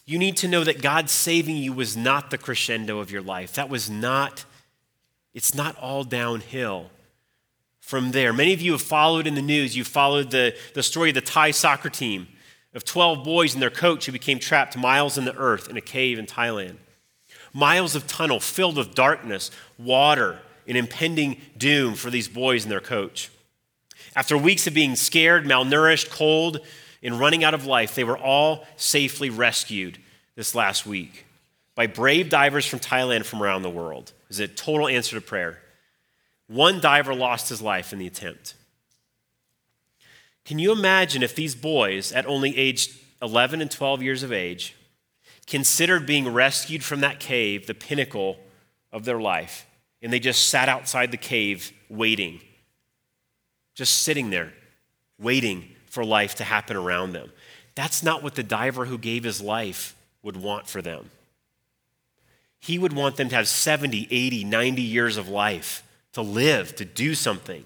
you 0.08 0.18
need 0.18 0.38
to 0.38 0.48
know 0.48 0.64
that 0.64 0.80
God 0.80 1.10
saving 1.10 1.58
you 1.58 1.74
was 1.74 1.94
not 1.94 2.30
the 2.30 2.38
crescendo 2.38 2.98
of 2.98 3.10
your 3.10 3.20
life. 3.20 3.52
That 3.52 3.68
was 3.68 3.90
not, 3.90 4.46
it's 5.38 5.54
not 5.54 5.76
all 5.76 6.02
downhill 6.02 6.90
from 7.78 8.10
there. 8.10 8.32
Many 8.32 8.52
of 8.54 8.60
you 8.60 8.72
have 8.72 8.82
followed 8.82 9.24
in 9.24 9.36
the 9.36 9.40
news, 9.40 9.76
you 9.76 9.84
followed 9.84 10.32
the, 10.32 10.52
the 10.74 10.82
story 10.82 11.10
of 11.10 11.14
the 11.14 11.20
Thai 11.20 11.52
soccer 11.52 11.88
team 11.88 12.26
of 12.74 12.84
12 12.84 13.22
boys 13.22 13.54
and 13.54 13.62
their 13.62 13.70
coach 13.70 14.06
who 14.06 14.10
became 14.10 14.40
trapped 14.40 14.76
miles 14.76 15.16
in 15.16 15.24
the 15.24 15.36
earth 15.36 15.68
in 15.68 15.76
a 15.76 15.80
cave 15.80 16.18
in 16.18 16.26
Thailand. 16.26 16.78
Miles 17.54 17.94
of 17.94 18.08
tunnel 18.08 18.40
filled 18.40 18.76
with 18.76 18.96
darkness, 18.96 19.52
water, 19.78 20.40
and 20.66 20.76
impending 20.76 21.40
doom 21.56 21.94
for 21.94 22.10
these 22.10 22.26
boys 22.26 22.64
and 22.64 22.72
their 22.72 22.80
coach. 22.80 23.30
After 24.16 24.36
weeks 24.36 24.66
of 24.66 24.74
being 24.74 24.96
scared, 24.96 25.44
malnourished, 25.44 26.10
cold, 26.10 26.58
and 27.00 27.20
running 27.20 27.44
out 27.44 27.54
of 27.54 27.64
life, 27.64 27.94
they 27.94 28.02
were 28.02 28.18
all 28.18 28.66
safely 28.74 29.30
rescued 29.30 29.98
this 30.34 30.56
last 30.56 30.84
week 30.84 31.26
by 31.76 31.86
brave 31.86 32.28
divers 32.28 32.66
from 32.66 32.80
Thailand 32.80 33.24
from 33.24 33.40
around 33.40 33.62
the 33.62 33.70
world. 33.70 34.12
Was 34.28 34.40
a 34.40 34.48
total 34.48 34.88
answer 34.88 35.16
to 35.16 35.20
prayer. 35.20 35.58
One 36.46 36.80
diver 36.80 37.14
lost 37.14 37.48
his 37.48 37.62
life 37.62 37.92
in 37.92 37.98
the 37.98 38.06
attempt. 38.06 38.54
Can 40.44 40.58
you 40.58 40.72
imagine 40.72 41.22
if 41.22 41.34
these 41.34 41.54
boys, 41.54 42.12
at 42.12 42.26
only 42.26 42.56
age 42.56 42.98
11 43.20 43.60
and 43.60 43.70
12 43.70 44.02
years 44.02 44.22
of 44.22 44.32
age, 44.32 44.74
considered 45.46 46.06
being 46.06 46.28
rescued 46.28 46.84
from 46.84 47.00
that 47.00 47.20
cave 47.20 47.66
the 47.66 47.74
pinnacle 47.74 48.38
of 48.92 49.04
their 49.04 49.20
life, 49.20 49.66
and 50.02 50.12
they 50.12 50.20
just 50.20 50.48
sat 50.48 50.68
outside 50.68 51.10
the 51.10 51.16
cave 51.16 51.72
waiting, 51.88 52.40
just 53.74 54.00
sitting 54.00 54.30
there, 54.30 54.52
waiting 55.18 55.68
for 55.86 56.04
life 56.04 56.34
to 56.36 56.44
happen 56.44 56.76
around 56.76 57.12
them. 57.12 57.30
That's 57.74 58.02
not 58.02 58.22
what 58.22 58.34
the 58.34 58.42
diver 58.42 58.86
who 58.86 58.98
gave 58.98 59.24
his 59.24 59.40
life 59.40 59.94
would 60.22 60.36
want 60.36 60.66
for 60.66 60.82
them. 60.82 61.10
He 62.60 62.78
would 62.78 62.92
want 62.92 63.16
them 63.16 63.28
to 63.28 63.36
have 63.36 63.48
70, 63.48 64.08
80, 64.10 64.44
90 64.44 64.82
years 64.82 65.16
of 65.16 65.28
life 65.28 65.82
to 66.12 66.22
live, 66.22 66.74
to 66.76 66.84
do 66.84 67.14
something. 67.14 67.64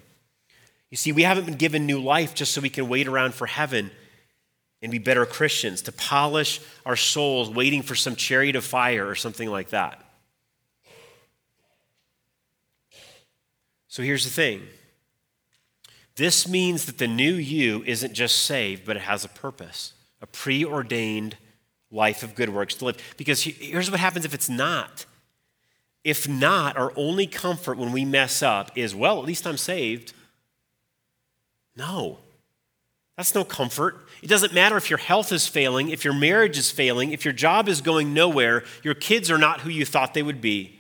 You 0.91 0.97
see, 0.97 1.13
we 1.13 1.23
haven't 1.23 1.47
been 1.47 1.57
given 1.57 1.87
new 1.87 2.01
life 2.01 2.35
just 2.35 2.53
so 2.53 2.61
we 2.61 2.69
can 2.69 2.89
wait 2.89 3.09
around 3.09 3.35
for 3.35 3.47
heaven 3.47 3.91
and 4.83 4.91
be 4.91 4.99
better 4.99 5.25
Christians, 5.25 5.81
to 5.83 5.93
polish 5.93 6.61
our 6.85 6.97
souls 6.97 7.49
waiting 7.49 7.83
for 7.83 7.95
some 7.95 8.17
chariot 8.17 8.57
of 8.57 8.65
fire 8.65 9.09
or 9.09 9.15
something 9.15 9.49
like 9.49 9.71
that. 9.71 10.05
So 13.87 14.03
here's 14.03 14.25
the 14.25 14.31
thing 14.31 14.63
this 16.17 16.47
means 16.47 16.87
that 16.87 16.99
the 16.99 17.09
new 17.09 17.33
you 17.35 17.83
isn't 17.87 18.13
just 18.13 18.41
saved, 18.41 18.85
but 18.85 18.97
it 18.97 19.03
has 19.03 19.25
a 19.25 19.29
purpose, 19.29 19.95
a 20.21 20.27
preordained 20.27 21.37
life 21.93 22.23
of 22.23 22.35
good 22.35 22.49
works 22.49 22.75
to 22.77 22.87
live. 22.87 23.15
Because 23.17 23.43
here's 23.43 23.91
what 23.91 24.01
happens 24.01 24.25
if 24.25 24.35
it's 24.35 24.49
not. 24.49 25.07
If 26.03 26.29
not, 26.29 26.77
our 26.77 26.93
only 26.97 27.27
comfort 27.29 27.79
when 27.79 27.93
we 27.93 28.05
mess 28.05 28.43
up 28.43 28.77
is, 28.77 28.95
well, 28.95 29.21
at 29.21 29.25
least 29.25 29.47
I'm 29.47 29.57
saved. 29.57 30.15
No, 31.77 32.19
that's 33.17 33.35
no 33.35 33.45
comfort. 33.45 33.99
It 34.23 34.29
doesn't 34.29 34.55
matter 34.55 34.77
if 34.77 34.91
your 34.91 34.99
health 34.99 35.33
is 35.33 35.47
failing, 35.47 35.91
if 35.91 36.05
your 36.05 36.15
marriage 36.15 36.59
is 36.59 36.71
failing, 36.71 37.13
if 37.13 37.25
your 37.25 37.35
job 37.35 37.69
is 37.69 37.81
going 37.81 38.13
nowhere, 38.13 38.65
your 38.83 38.95
kids 38.95 39.31
are 39.31 39.39
not 39.39 39.61
who 39.61 39.71
you 39.71 39.85
thought 39.85 40.15
they 40.15 40.23
would 40.23 40.41
be. 40.41 40.79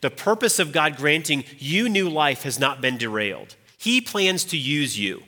The 0.00 0.10
purpose 0.10 0.58
of 0.58 0.72
God 0.72 0.96
granting 0.96 1.44
you 1.58 1.88
new 1.88 2.08
life 2.08 2.42
has 2.42 2.58
not 2.58 2.80
been 2.80 2.96
derailed. 2.96 3.56
He 3.76 4.00
plans 4.00 4.44
to 4.46 4.56
use 4.56 4.98
you. 4.98 5.22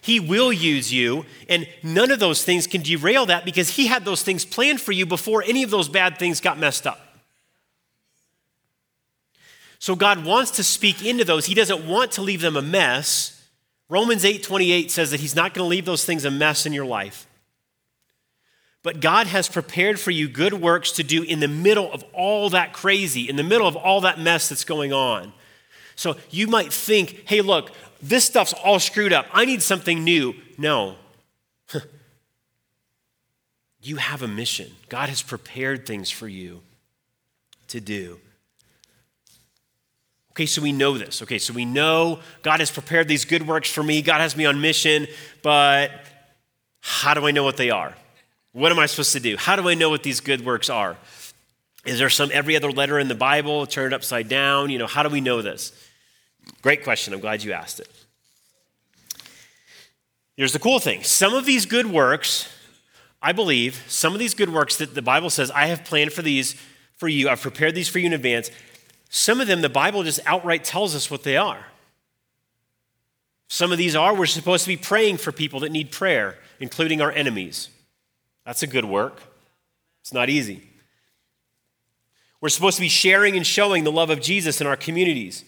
He 0.00 0.20
will 0.20 0.52
use 0.52 0.92
you, 0.92 1.24
and 1.48 1.66
none 1.82 2.10
of 2.10 2.18
those 2.18 2.44
things 2.44 2.66
can 2.66 2.82
derail 2.82 3.26
that 3.26 3.44
because 3.44 3.70
He 3.70 3.86
had 3.86 4.04
those 4.04 4.22
things 4.22 4.44
planned 4.44 4.80
for 4.80 4.92
you 4.92 5.06
before 5.06 5.42
any 5.42 5.62
of 5.62 5.70
those 5.70 5.88
bad 5.88 6.18
things 6.18 6.40
got 6.40 6.58
messed 6.58 6.86
up. 6.86 7.00
So 9.78 9.94
God 9.94 10.24
wants 10.24 10.52
to 10.52 10.64
speak 10.64 11.04
into 11.04 11.24
those. 11.24 11.46
He 11.46 11.54
doesn't 11.54 11.86
want 11.86 12.12
to 12.12 12.22
leave 12.22 12.40
them 12.40 12.56
a 12.56 12.62
mess. 12.62 13.40
Romans 13.88 14.24
8:28 14.24 14.90
says 14.90 15.10
that 15.10 15.20
he's 15.20 15.36
not 15.36 15.54
going 15.54 15.64
to 15.64 15.68
leave 15.68 15.84
those 15.84 16.04
things 16.04 16.24
a 16.24 16.30
mess 16.30 16.66
in 16.66 16.72
your 16.72 16.86
life. 16.86 17.26
But 18.82 19.00
God 19.00 19.26
has 19.26 19.48
prepared 19.48 19.98
for 19.98 20.12
you 20.12 20.28
good 20.28 20.54
works 20.54 20.92
to 20.92 21.02
do 21.02 21.22
in 21.24 21.40
the 21.40 21.48
middle 21.48 21.92
of 21.92 22.04
all 22.12 22.50
that 22.50 22.72
crazy, 22.72 23.28
in 23.28 23.36
the 23.36 23.42
middle 23.42 23.66
of 23.66 23.76
all 23.76 24.00
that 24.02 24.20
mess 24.20 24.48
that's 24.48 24.64
going 24.64 24.92
on. 24.92 25.32
So 25.96 26.16
you 26.30 26.46
might 26.46 26.72
think, 26.72 27.22
hey, 27.26 27.40
look, 27.40 27.72
this 28.02 28.24
stuff's 28.24 28.52
all 28.52 28.78
screwed 28.78 29.12
up. 29.12 29.26
I 29.32 29.44
need 29.44 29.62
something 29.62 30.04
new. 30.04 30.34
No. 30.58 30.96
you 33.80 33.96
have 33.96 34.22
a 34.22 34.28
mission. 34.28 34.72
God 34.88 35.08
has 35.08 35.22
prepared 35.22 35.86
things 35.86 36.10
for 36.10 36.28
you 36.28 36.62
to 37.68 37.80
do. 37.80 38.18
Okay, 40.32 40.46
so 40.46 40.60
we 40.60 40.72
know 40.72 40.98
this. 40.98 41.22
Okay, 41.22 41.38
so 41.38 41.54
we 41.54 41.64
know 41.64 42.20
God 42.42 42.60
has 42.60 42.70
prepared 42.70 43.08
these 43.08 43.24
good 43.24 43.46
works 43.46 43.70
for 43.70 43.82
me. 43.82 44.02
God 44.02 44.20
has 44.20 44.36
me 44.36 44.44
on 44.44 44.60
mission, 44.60 45.06
but 45.42 45.90
how 46.80 47.14
do 47.14 47.26
I 47.26 47.30
know 47.30 47.42
what 47.42 47.56
they 47.56 47.70
are? 47.70 47.94
What 48.52 48.70
am 48.70 48.78
I 48.78 48.86
supposed 48.86 49.12
to 49.12 49.20
do? 49.20 49.36
How 49.36 49.56
do 49.56 49.68
I 49.68 49.74
know 49.74 49.88
what 49.88 50.02
these 50.02 50.20
good 50.20 50.44
works 50.44 50.68
are? 50.68 50.96
Is 51.86 51.98
there 51.98 52.10
some 52.10 52.30
every 52.32 52.56
other 52.56 52.70
letter 52.70 52.98
in 52.98 53.08
the 53.08 53.14
Bible 53.14 53.66
turned 53.66 53.94
upside 53.94 54.28
down? 54.28 54.70
You 54.70 54.78
know, 54.78 54.86
how 54.86 55.02
do 55.02 55.08
we 55.08 55.20
know 55.20 55.40
this? 55.40 55.72
Great 56.62 56.84
question. 56.84 57.14
I'm 57.14 57.20
glad 57.20 57.42
you 57.42 57.52
asked 57.52 57.80
it. 57.80 57.88
Here's 60.36 60.52
the 60.52 60.58
cool 60.58 60.78
thing 60.78 61.02
some 61.02 61.34
of 61.34 61.46
these 61.46 61.66
good 61.66 61.86
works, 61.86 62.48
I 63.22 63.32
believe, 63.32 63.82
some 63.88 64.12
of 64.12 64.18
these 64.18 64.34
good 64.34 64.52
works 64.52 64.76
that 64.76 64.94
the 64.94 65.02
Bible 65.02 65.30
says, 65.30 65.50
I 65.50 65.66
have 65.66 65.84
planned 65.84 66.12
for 66.12 66.22
these 66.22 66.56
for 66.96 67.08
you, 67.08 67.28
I've 67.28 67.42
prepared 67.42 67.74
these 67.74 67.88
for 67.88 67.98
you 67.98 68.06
in 68.06 68.12
advance. 68.12 68.50
Some 69.08 69.40
of 69.40 69.46
them, 69.46 69.60
the 69.60 69.68
Bible 69.68 70.02
just 70.02 70.20
outright 70.26 70.64
tells 70.64 70.94
us 70.94 71.10
what 71.10 71.22
they 71.22 71.36
are. 71.36 71.66
Some 73.48 73.70
of 73.70 73.78
these 73.78 73.94
are 73.94 74.14
we're 74.14 74.26
supposed 74.26 74.64
to 74.64 74.68
be 74.68 74.76
praying 74.76 75.18
for 75.18 75.30
people 75.30 75.60
that 75.60 75.70
need 75.70 75.92
prayer, 75.92 76.36
including 76.58 77.00
our 77.00 77.12
enemies. 77.12 77.68
That's 78.44 78.62
a 78.62 78.66
good 78.66 78.84
work. 78.84 79.22
It's 80.00 80.12
not 80.12 80.28
easy. 80.28 80.68
We're 82.40 82.48
supposed 82.48 82.76
to 82.76 82.82
be 82.82 82.88
sharing 82.88 83.36
and 83.36 83.46
showing 83.46 83.84
the 83.84 83.92
love 83.92 84.10
of 84.10 84.20
Jesus 84.20 84.60
in 84.60 84.66
our 84.66 84.76
communities, 84.76 85.44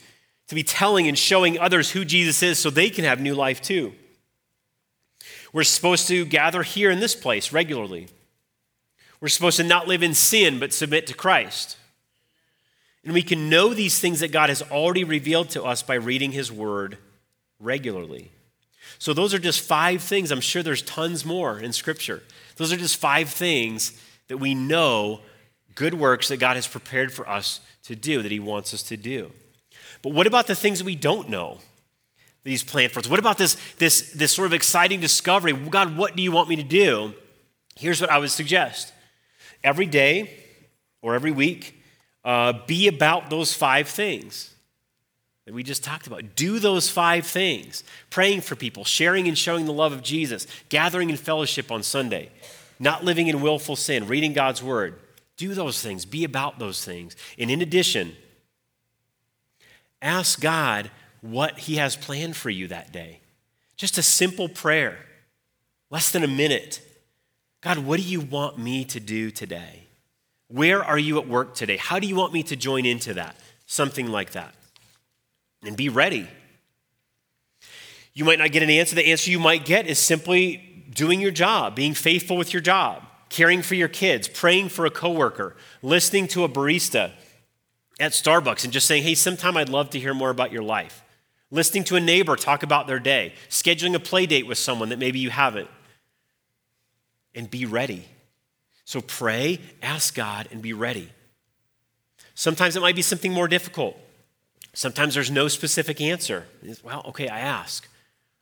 to 0.48 0.54
be 0.54 0.62
telling 0.62 1.06
and 1.06 1.16
showing 1.16 1.58
others 1.58 1.90
who 1.90 2.04
Jesus 2.04 2.42
is 2.42 2.58
so 2.58 2.70
they 2.70 2.90
can 2.90 3.04
have 3.04 3.20
new 3.20 3.34
life 3.34 3.60
too. 3.60 3.92
We're 5.52 5.64
supposed 5.64 6.08
to 6.08 6.24
gather 6.24 6.62
here 6.62 6.90
in 6.90 7.00
this 7.00 7.14
place 7.14 7.52
regularly. 7.52 8.08
We're 9.20 9.28
supposed 9.28 9.56
to 9.56 9.64
not 9.64 9.88
live 9.88 10.02
in 10.02 10.14
sin, 10.14 10.58
but 10.58 10.72
submit 10.72 11.06
to 11.08 11.14
Christ. 11.14 11.76
And 13.04 13.12
we 13.12 13.22
can 13.22 13.48
know 13.48 13.74
these 13.74 13.98
things 13.98 14.20
that 14.20 14.32
God 14.32 14.48
has 14.48 14.62
already 14.62 15.04
revealed 15.04 15.50
to 15.50 15.64
us 15.64 15.82
by 15.82 15.94
reading 15.94 16.32
His 16.32 16.52
Word 16.52 16.98
regularly. 17.58 18.30
So, 18.98 19.14
those 19.14 19.32
are 19.32 19.38
just 19.38 19.60
five 19.60 20.02
things. 20.02 20.30
I'm 20.30 20.40
sure 20.40 20.62
there's 20.62 20.82
tons 20.82 21.24
more 21.24 21.58
in 21.58 21.72
Scripture. 21.72 22.22
Those 22.56 22.72
are 22.72 22.76
just 22.76 22.96
five 22.96 23.28
things 23.28 24.00
that 24.28 24.38
we 24.38 24.54
know 24.54 25.20
good 25.74 25.94
works 25.94 26.28
that 26.28 26.38
God 26.38 26.56
has 26.56 26.66
prepared 26.66 27.12
for 27.12 27.28
us 27.28 27.60
to 27.84 27.94
do, 27.94 28.22
that 28.22 28.32
He 28.32 28.40
wants 28.40 28.74
us 28.74 28.82
to 28.84 28.96
do. 28.96 29.30
But 30.02 30.12
what 30.12 30.26
about 30.26 30.46
the 30.46 30.54
things 30.54 30.82
we 30.82 30.96
don't 30.96 31.28
know? 31.28 31.58
These 32.44 32.62
plant 32.62 32.92
for 32.92 33.00
us. 33.00 33.08
What 33.08 33.18
about 33.18 33.36
this, 33.36 33.56
this, 33.78 34.12
this 34.12 34.32
sort 34.32 34.46
of 34.46 34.54
exciting 34.54 35.00
discovery? 35.00 35.52
God, 35.52 35.96
what 35.96 36.16
do 36.16 36.22
you 36.22 36.32
want 36.32 36.48
me 36.48 36.56
to 36.56 36.62
do? 36.62 37.14
Here's 37.76 38.00
what 38.00 38.10
I 38.10 38.18
would 38.18 38.30
suggest 38.30 38.92
every 39.62 39.86
day 39.86 40.30
or 41.02 41.14
every 41.14 41.30
week, 41.30 41.82
uh, 42.24 42.52
be 42.66 42.88
about 42.88 43.30
those 43.30 43.54
five 43.54 43.88
things 43.88 44.54
that 45.46 45.54
we 45.54 45.62
just 45.62 45.84
talked 45.84 46.06
about. 46.06 46.36
Do 46.36 46.58
those 46.58 46.90
five 46.90 47.26
things 47.26 47.84
praying 48.10 48.42
for 48.42 48.56
people, 48.56 48.84
sharing 48.84 49.28
and 49.28 49.38
showing 49.38 49.64
the 49.64 49.72
love 49.72 49.92
of 49.92 50.02
Jesus, 50.02 50.46
gathering 50.68 51.10
in 51.10 51.16
fellowship 51.16 51.70
on 51.70 51.82
Sunday, 51.82 52.30
not 52.78 53.04
living 53.04 53.28
in 53.28 53.40
willful 53.40 53.76
sin, 53.76 54.06
reading 54.06 54.32
God's 54.32 54.62
word. 54.62 54.98
Do 55.36 55.54
those 55.54 55.80
things, 55.80 56.04
be 56.04 56.24
about 56.24 56.58
those 56.58 56.84
things. 56.84 57.14
And 57.38 57.50
in 57.50 57.62
addition, 57.62 58.16
ask 60.02 60.40
God 60.40 60.90
what 61.20 61.60
He 61.60 61.76
has 61.76 61.96
planned 61.96 62.36
for 62.36 62.50
you 62.50 62.68
that 62.68 62.92
day. 62.92 63.20
Just 63.76 63.98
a 63.98 64.02
simple 64.02 64.48
prayer, 64.48 64.98
less 65.90 66.10
than 66.10 66.24
a 66.24 66.28
minute. 66.28 66.80
God, 67.60 67.78
what 67.78 67.98
do 67.98 68.06
you 68.06 68.20
want 68.20 68.58
me 68.58 68.84
to 68.86 69.00
do 69.00 69.30
today? 69.30 69.84
Where 70.48 70.82
are 70.82 70.98
you 70.98 71.18
at 71.18 71.28
work 71.28 71.54
today? 71.54 71.76
How 71.76 71.98
do 71.98 72.06
you 72.06 72.16
want 72.16 72.32
me 72.32 72.42
to 72.44 72.56
join 72.56 72.86
into 72.86 73.14
that? 73.14 73.36
Something 73.66 74.08
like 74.08 74.32
that. 74.32 74.54
And 75.62 75.76
be 75.76 75.88
ready. 75.88 76.28
You 78.14 78.24
might 78.24 78.38
not 78.38 78.52
get 78.52 78.62
an 78.62 78.70
answer. 78.70 78.94
The 78.94 79.06
answer 79.06 79.30
you 79.30 79.38
might 79.38 79.64
get 79.64 79.86
is 79.86 79.98
simply 79.98 80.84
doing 80.90 81.20
your 81.20 81.30
job, 81.30 81.76
being 81.76 81.94
faithful 81.94 82.36
with 82.36 82.52
your 82.52 82.62
job, 82.62 83.04
caring 83.28 83.62
for 83.62 83.74
your 83.74 83.88
kids, 83.88 84.26
praying 84.26 84.70
for 84.70 84.86
a 84.86 84.90
coworker, 84.90 85.54
listening 85.82 86.26
to 86.28 86.44
a 86.44 86.48
barista 86.48 87.12
at 87.98 88.12
Starbucks 88.12 88.64
and 88.64 88.72
just 88.72 88.86
saying, 88.86 89.02
hey, 89.02 89.14
sometime 89.14 89.56
I'd 89.56 89.68
love 89.68 89.90
to 89.90 90.00
hear 90.00 90.14
more 90.14 90.30
about 90.30 90.52
your 90.52 90.62
life. 90.62 91.04
Listening 91.50 91.84
to 91.84 91.96
a 91.96 92.00
neighbor 92.00 92.36
talk 92.36 92.62
about 92.62 92.86
their 92.86 92.98
day, 92.98 93.32
scheduling 93.48 93.94
a 93.94 94.00
play 94.00 94.26
date 94.26 94.46
with 94.46 94.58
someone 94.58 94.90
that 94.90 94.98
maybe 94.98 95.18
you 95.18 95.30
haven't 95.30 95.68
and 97.34 97.50
be 97.50 97.64
ready. 97.64 98.04
So 98.84 99.00
pray, 99.00 99.60
ask 99.82 100.14
God, 100.14 100.48
and 100.50 100.62
be 100.62 100.72
ready. 100.72 101.10
Sometimes 102.34 102.76
it 102.76 102.80
might 102.80 102.96
be 102.96 103.02
something 103.02 103.32
more 103.32 103.48
difficult. 103.48 103.98
Sometimes 104.74 105.14
there's 105.14 105.30
no 105.30 105.48
specific 105.48 106.00
answer. 106.00 106.46
Well, 106.82 107.02
okay, 107.08 107.28
I 107.28 107.40
ask. 107.40 107.88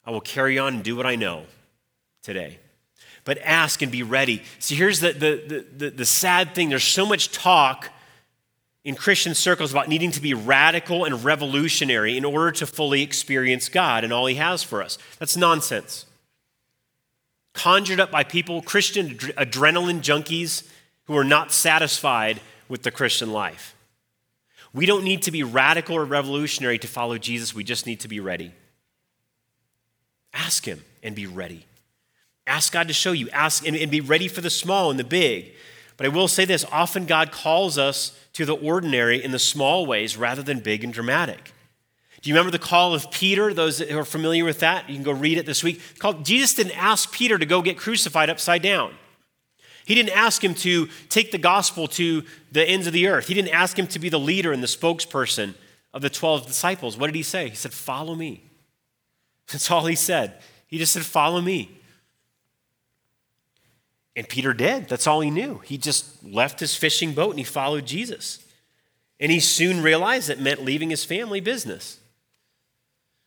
I 0.04 0.10
will 0.10 0.20
carry 0.20 0.58
on 0.58 0.74
and 0.74 0.84
do 0.84 0.94
what 0.96 1.06
I 1.06 1.16
know 1.16 1.44
today. 2.22 2.58
But 3.24 3.38
ask 3.38 3.82
and 3.82 3.90
be 3.90 4.02
ready. 4.02 4.42
See, 4.58 4.74
here's 4.74 5.00
the, 5.00 5.12
the, 5.12 5.64
the, 5.76 5.90
the, 5.90 6.06
sad 6.06 6.54
thing 6.54 6.68
there's 6.68 6.84
so 6.84 7.06
much 7.06 7.32
talk 7.32 7.90
in 8.86 8.94
Christian 8.94 9.34
circles 9.34 9.72
about 9.72 9.88
needing 9.88 10.12
to 10.12 10.20
be 10.22 10.32
radical 10.32 11.04
and 11.04 11.22
revolutionary 11.22 12.16
in 12.16 12.24
order 12.24 12.52
to 12.52 12.66
fully 12.66 13.02
experience 13.02 13.68
God 13.68 14.02
and 14.04 14.12
all 14.12 14.24
He 14.24 14.36
has 14.36 14.62
for 14.62 14.82
us. 14.82 14.96
That's 15.18 15.36
nonsense 15.36 16.06
conjured 17.56 17.98
up 17.98 18.10
by 18.10 18.22
people, 18.22 18.62
Christian 18.62 19.16
adrenaline 19.16 20.00
junkies 20.00 20.68
who 21.06 21.16
are 21.16 21.24
not 21.24 21.50
satisfied 21.50 22.40
with 22.68 22.82
the 22.82 22.90
Christian 22.90 23.32
life. 23.32 23.74
We 24.72 24.86
don't 24.86 25.04
need 25.04 25.22
to 25.22 25.30
be 25.30 25.42
radical 25.42 25.96
or 25.96 26.04
revolutionary 26.04 26.78
to 26.78 26.86
follow 26.86 27.18
Jesus, 27.18 27.54
we 27.54 27.64
just 27.64 27.86
need 27.86 28.00
to 28.00 28.08
be 28.08 28.20
ready. 28.20 28.52
Ask 30.32 30.66
Him 30.66 30.84
and 31.02 31.16
be 31.16 31.26
ready. 31.26 31.64
Ask 32.46 32.72
God 32.72 32.86
to 32.88 32.94
show 32.94 33.12
you, 33.12 33.28
ask 33.30 33.66
and, 33.66 33.74
and 33.74 33.90
be 33.90 34.00
ready 34.00 34.28
for 34.28 34.42
the 34.42 34.50
small 34.50 34.90
and 34.90 35.00
the 35.00 35.04
big. 35.04 35.54
But 35.96 36.06
I 36.06 36.10
will 36.10 36.28
say 36.28 36.44
this 36.44 36.64
often 36.70 37.06
God 37.06 37.32
calls 37.32 37.78
us 37.78 38.18
to 38.34 38.44
the 38.44 38.56
ordinary 38.56 39.22
in 39.22 39.30
the 39.30 39.38
small 39.38 39.86
ways 39.86 40.16
rather 40.16 40.42
than 40.42 40.60
big 40.60 40.84
and 40.84 40.92
dramatic. 40.92 41.52
Do 42.20 42.30
you 42.30 42.34
remember 42.34 42.50
the 42.50 42.58
call 42.58 42.94
of 42.94 43.10
Peter? 43.10 43.54
Those 43.54 43.78
who 43.78 43.98
are 43.98 44.04
familiar 44.04 44.44
with 44.44 44.60
that, 44.60 44.88
you 44.88 44.96
can 44.96 45.04
go 45.04 45.12
read 45.12 45.38
it 45.38 45.46
this 45.46 45.62
week. 45.62 45.80
Called, 45.98 46.24
Jesus 46.24 46.54
didn't 46.54 46.76
ask 46.76 47.12
Peter 47.12 47.38
to 47.38 47.46
go 47.46 47.62
get 47.62 47.78
crucified 47.78 48.30
upside 48.30 48.62
down. 48.62 48.94
He 49.84 49.94
didn't 49.94 50.16
ask 50.16 50.42
him 50.42 50.54
to 50.54 50.88
take 51.08 51.30
the 51.30 51.38
gospel 51.38 51.86
to 51.88 52.24
the 52.50 52.64
ends 52.64 52.88
of 52.88 52.92
the 52.92 53.06
earth. 53.06 53.28
He 53.28 53.34
didn't 53.34 53.54
ask 53.54 53.78
him 53.78 53.86
to 53.88 54.00
be 54.00 54.08
the 54.08 54.18
leader 54.18 54.52
and 54.52 54.62
the 54.62 54.66
spokesperson 54.66 55.54
of 55.94 56.02
the 56.02 56.10
12 56.10 56.46
disciples. 56.46 56.96
What 56.96 57.06
did 57.06 57.14
he 57.14 57.22
say? 57.22 57.48
He 57.48 57.54
said, 57.54 57.72
Follow 57.72 58.16
me. 58.16 58.42
That's 59.52 59.70
all 59.70 59.86
he 59.86 59.94
said. 59.94 60.42
He 60.66 60.78
just 60.78 60.92
said, 60.92 61.04
Follow 61.04 61.40
me. 61.40 61.80
And 64.16 64.26
Peter 64.26 64.54
did. 64.54 64.88
That's 64.88 65.06
all 65.06 65.20
he 65.20 65.30
knew. 65.30 65.60
He 65.64 65.76
just 65.76 66.24
left 66.24 66.58
his 66.58 66.74
fishing 66.74 67.12
boat 67.12 67.30
and 67.30 67.38
he 67.38 67.44
followed 67.44 67.84
Jesus. 67.86 68.42
And 69.20 69.30
he 69.30 69.40
soon 69.40 69.82
realized 69.82 70.30
it 70.30 70.40
meant 70.40 70.64
leaving 70.64 70.88
his 70.88 71.04
family 71.04 71.40
business. 71.40 72.00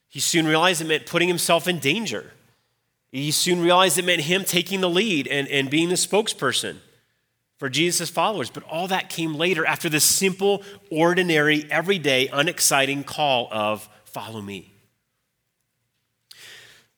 He 0.08 0.20
soon 0.20 0.48
realized 0.48 0.82
it 0.82 0.88
meant 0.88 1.06
putting 1.06 1.28
himself 1.28 1.68
in 1.68 1.78
danger. 1.78 2.32
He 3.12 3.30
soon 3.30 3.62
realized 3.62 4.00
it 4.00 4.06
meant 4.06 4.22
him 4.22 4.44
taking 4.44 4.82
the 4.82 4.90
lead 4.90 5.28
and, 5.28 5.48
and 5.48 5.70
being 5.70 5.90
the 5.90 5.96
spokesperson 5.96 6.78
for 7.58 7.70
Jesus' 7.70 8.10
followers. 8.10 8.50
But 8.50 8.64
all 8.64 8.88
that 8.88 9.10
came 9.10 9.36
later 9.36 9.66
after 9.66 9.90
this 9.90 10.04
simple, 10.04 10.64
ordinary, 10.90 11.66
everyday, 11.70 12.28
unexciting 12.28 13.04
call 13.04 13.48
of 13.52 13.88
follow 14.06 14.42
me. 14.42 14.74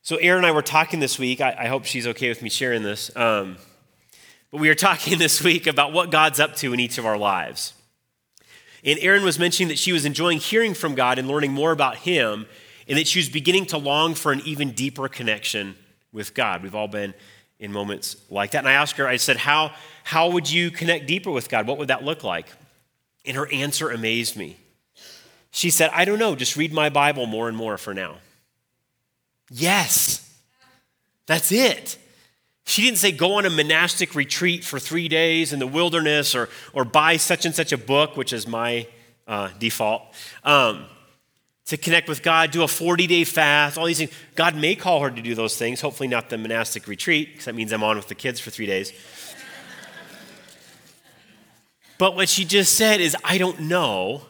So, 0.01 0.15
Erin 0.17 0.39
and 0.39 0.47
I 0.47 0.51
were 0.51 0.61
talking 0.61 0.99
this 0.99 1.19
week. 1.19 1.41
I, 1.41 1.55
I 1.59 1.67
hope 1.67 1.85
she's 1.85 2.07
okay 2.07 2.29
with 2.29 2.41
me 2.41 2.49
sharing 2.49 2.83
this. 2.83 3.15
Um, 3.15 3.57
but 4.51 4.59
we 4.59 4.69
are 4.69 4.75
talking 4.75 5.17
this 5.19 5.41
week 5.41 5.65
about 5.65 5.93
what 5.93 6.11
God's 6.11 6.39
up 6.39 6.55
to 6.57 6.73
in 6.73 6.79
each 6.79 6.97
of 6.97 7.05
our 7.05 7.17
lives. 7.17 7.73
And 8.83 8.99
Erin 8.99 9.23
was 9.23 9.39
mentioning 9.39 9.69
that 9.69 9.79
she 9.79 9.93
was 9.93 10.05
enjoying 10.05 10.39
hearing 10.39 10.73
from 10.73 10.95
God 10.95 11.19
and 11.19 11.27
learning 11.27 11.53
more 11.53 11.71
about 11.71 11.97
Him 11.97 12.45
and 12.87 12.97
that 12.97 13.07
she 13.07 13.19
was 13.19 13.29
beginning 13.29 13.67
to 13.67 13.77
long 13.77 14.15
for 14.15 14.31
an 14.31 14.41
even 14.43 14.71
deeper 14.71 15.07
connection 15.07 15.75
with 16.11 16.33
God. 16.33 16.63
We've 16.63 16.75
all 16.75 16.87
been 16.87 17.13
in 17.59 17.71
moments 17.71 18.17
like 18.29 18.51
that. 18.51 18.59
And 18.59 18.67
I 18.67 18.73
asked 18.73 18.97
her, 18.97 19.07
I 19.07 19.17
said, 19.17 19.37
How, 19.37 19.71
how 20.03 20.31
would 20.31 20.51
you 20.51 20.71
connect 20.71 21.07
deeper 21.07 21.31
with 21.31 21.47
God? 21.47 21.67
What 21.67 21.77
would 21.77 21.89
that 21.89 22.03
look 22.03 22.23
like? 22.23 22.47
And 23.23 23.37
her 23.37 23.47
answer 23.51 23.91
amazed 23.91 24.35
me. 24.35 24.57
She 25.51 25.69
said, 25.69 25.91
I 25.93 26.05
don't 26.05 26.17
know, 26.17 26.35
just 26.35 26.57
read 26.57 26.73
my 26.73 26.89
Bible 26.89 27.27
more 27.27 27.47
and 27.47 27.55
more 27.55 27.77
for 27.77 27.93
now. 27.93 28.15
Yes, 29.51 30.27
that's 31.27 31.51
it. 31.51 31.97
She 32.65 32.83
didn't 32.83 32.99
say 32.99 33.11
go 33.11 33.33
on 33.35 33.45
a 33.45 33.49
monastic 33.49 34.15
retreat 34.15 34.63
for 34.63 34.79
three 34.79 35.07
days 35.07 35.51
in 35.51 35.59
the 35.59 35.67
wilderness 35.67 36.35
or, 36.35 36.49
or 36.73 36.85
buy 36.85 37.17
such 37.17 37.45
and 37.45 37.55
such 37.55 37.71
a 37.71 37.77
book, 37.77 38.15
which 38.15 38.33
is 38.33 38.47
my 38.47 38.87
uh, 39.27 39.49
default. 39.59 40.03
Um, 40.43 40.85
to 41.65 41.77
connect 41.77 42.09
with 42.09 42.21
God, 42.21 42.51
do 42.51 42.63
a 42.63 42.67
40 42.67 43.07
day 43.07 43.23
fast, 43.23 43.77
all 43.77 43.85
these 43.85 43.97
things. 43.97 44.11
God 44.35 44.55
may 44.55 44.75
call 44.75 45.01
her 45.01 45.09
to 45.09 45.21
do 45.21 45.35
those 45.35 45.57
things, 45.57 45.79
hopefully 45.81 46.07
not 46.07 46.29
the 46.29 46.37
monastic 46.37 46.87
retreat, 46.87 47.29
because 47.31 47.45
that 47.45 47.55
means 47.55 47.71
I'm 47.71 47.83
on 47.83 47.95
with 47.95 48.07
the 48.07 48.15
kids 48.15 48.39
for 48.39 48.51
three 48.51 48.65
days. 48.65 48.91
but 51.97 52.15
what 52.15 52.29
she 52.29 52.45
just 52.45 52.75
said 52.75 52.99
is, 52.99 53.15
I 53.23 53.37
don't 53.37 53.61
know, 53.61 54.23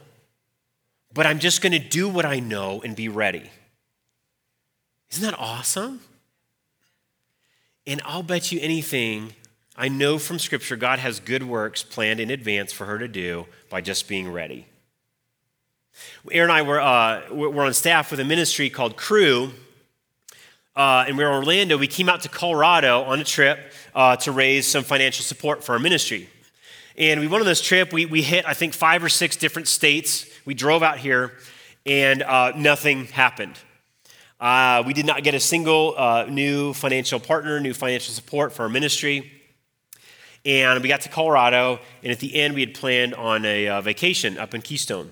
but 1.13 1.25
I'm 1.25 1.39
just 1.39 1.61
going 1.61 1.71
to 1.71 1.79
do 1.79 2.07
what 2.07 2.25
I 2.25 2.39
know 2.39 2.81
and 2.83 2.95
be 2.95 3.09
ready. 3.09 3.49
Isn't 5.11 5.23
that 5.23 5.37
awesome? 5.39 6.01
And 7.87 8.01
I'll 8.05 8.23
bet 8.23 8.51
you 8.51 8.59
anything, 8.61 9.33
I 9.75 9.87
know 9.87 10.19
from 10.19 10.37
Scripture, 10.37 10.75
God 10.75 10.99
has 10.99 11.19
good 11.19 11.43
works 11.43 11.81
planned 11.81 12.19
in 12.19 12.29
advance 12.29 12.71
for 12.71 12.85
her 12.85 12.99
to 12.99 13.07
do 13.07 13.47
by 13.69 13.81
just 13.81 14.07
being 14.07 14.31
ready. 14.31 14.67
Erin 16.31 16.49
and 16.49 16.57
I 16.57 16.61
were, 16.61 16.79
uh, 16.79 17.33
were 17.33 17.63
on 17.63 17.73
staff 17.73 18.11
with 18.11 18.19
a 18.19 18.25
ministry 18.25 18.69
called 18.69 18.95
Cru, 18.97 19.51
uh, 20.75 21.05
and 21.07 21.17
we 21.17 21.23
were 21.23 21.31
in 21.31 21.35
Orlando. 21.35 21.77
We 21.77 21.87
came 21.87 22.09
out 22.09 22.21
to 22.21 22.29
Colorado 22.29 23.03
on 23.03 23.19
a 23.19 23.23
trip 23.23 23.59
uh, 23.93 24.15
to 24.17 24.31
raise 24.31 24.67
some 24.67 24.83
financial 24.83 25.23
support 25.23 25.63
for 25.63 25.73
our 25.73 25.79
ministry. 25.79 26.29
And 26.97 27.19
we 27.19 27.27
went 27.27 27.41
on 27.41 27.47
this 27.47 27.61
trip. 27.61 27.91
We, 27.91 28.05
we 28.05 28.21
hit, 28.21 28.45
I 28.45 28.53
think, 28.53 28.73
five 28.73 29.03
or 29.03 29.09
six 29.09 29.35
different 29.35 29.67
states. 29.67 30.25
We 30.45 30.53
drove 30.53 30.83
out 30.83 30.97
here, 30.97 31.33
and 31.85 32.21
uh, 32.21 32.53
nothing 32.55 33.05
happened. 33.05 33.57
Uh, 34.41 34.81
we 34.87 34.93
did 34.93 35.05
not 35.05 35.23
get 35.23 35.35
a 35.35 35.39
single 35.39 35.93
uh, 35.95 36.25
new 36.27 36.73
financial 36.73 37.19
partner, 37.19 37.59
new 37.59 37.75
financial 37.75 38.11
support 38.11 38.51
for 38.51 38.63
our 38.63 38.69
ministry. 38.69 39.31
And 40.43 40.81
we 40.81 40.89
got 40.89 41.01
to 41.01 41.09
Colorado, 41.09 41.79
and 42.01 42.11
at 42.11 42.17
the 42.17 42.33
end, 42.33 42.55
we 42.55 42.61
had 42.61 42.73
planned 42.73 43.13
on 43.13 43.45
a 43.45 43.67
uh, 43.67 43.81
vacation 43.81 44.39
up 44.39 44.55
in 44.55 44.63
Keystone. 44.63 45.11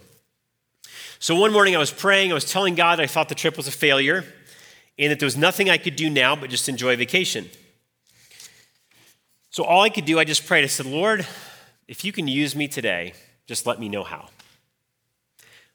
So 1.20 1.36
one 1.36 1.54
morning, 1.54 1.76
I 1.76 1.80
was 1.80 1.92
praying, 1.92 2.32
I 2.32 2.34
was 2.34 2.52
telling 2.52 2.74
God 2.74 3.00
I 3.00 3.06
thought 3.06 3.30
the 3.30 3.36
trip 3.36 3.56
was 3.56 3.68
a 3.68 3.72
failure, 3.72 4.26
and 4.98 5.12
that 5.12 5.20
there 5.20 5.28
was 5.28 5.38
nothing 5.38 5.70
I 5.70 5.78
could 5.78 5.96
do 5.96 6.10
now 6.10 6.36
but 6.36 6.50
just 6.50 6.68
enjoy 6.68 6.96
vacation. 6.98 7.52
So 9.52 9.64
all 9.64 9.84
I 9.84 9.90
could 9.90 10.06
do, 10.06 10.18
I 10.18 10.24
just 10.24 10.48
prayed. 10.48 10.64
I 10.64 10.68
said, 10.68 10.88
Lord, 10.88 11.28
if 11.88 12.04
you 12.04 12.12
can 12.12 12.28
use 12.28 12.56
me 12.56 12.68
today, 12.68 13.14
just 13.46 13.68
let 13.68 13.80
me 13.80 13.90
know 13.90 14.04
how. 14.04 14.30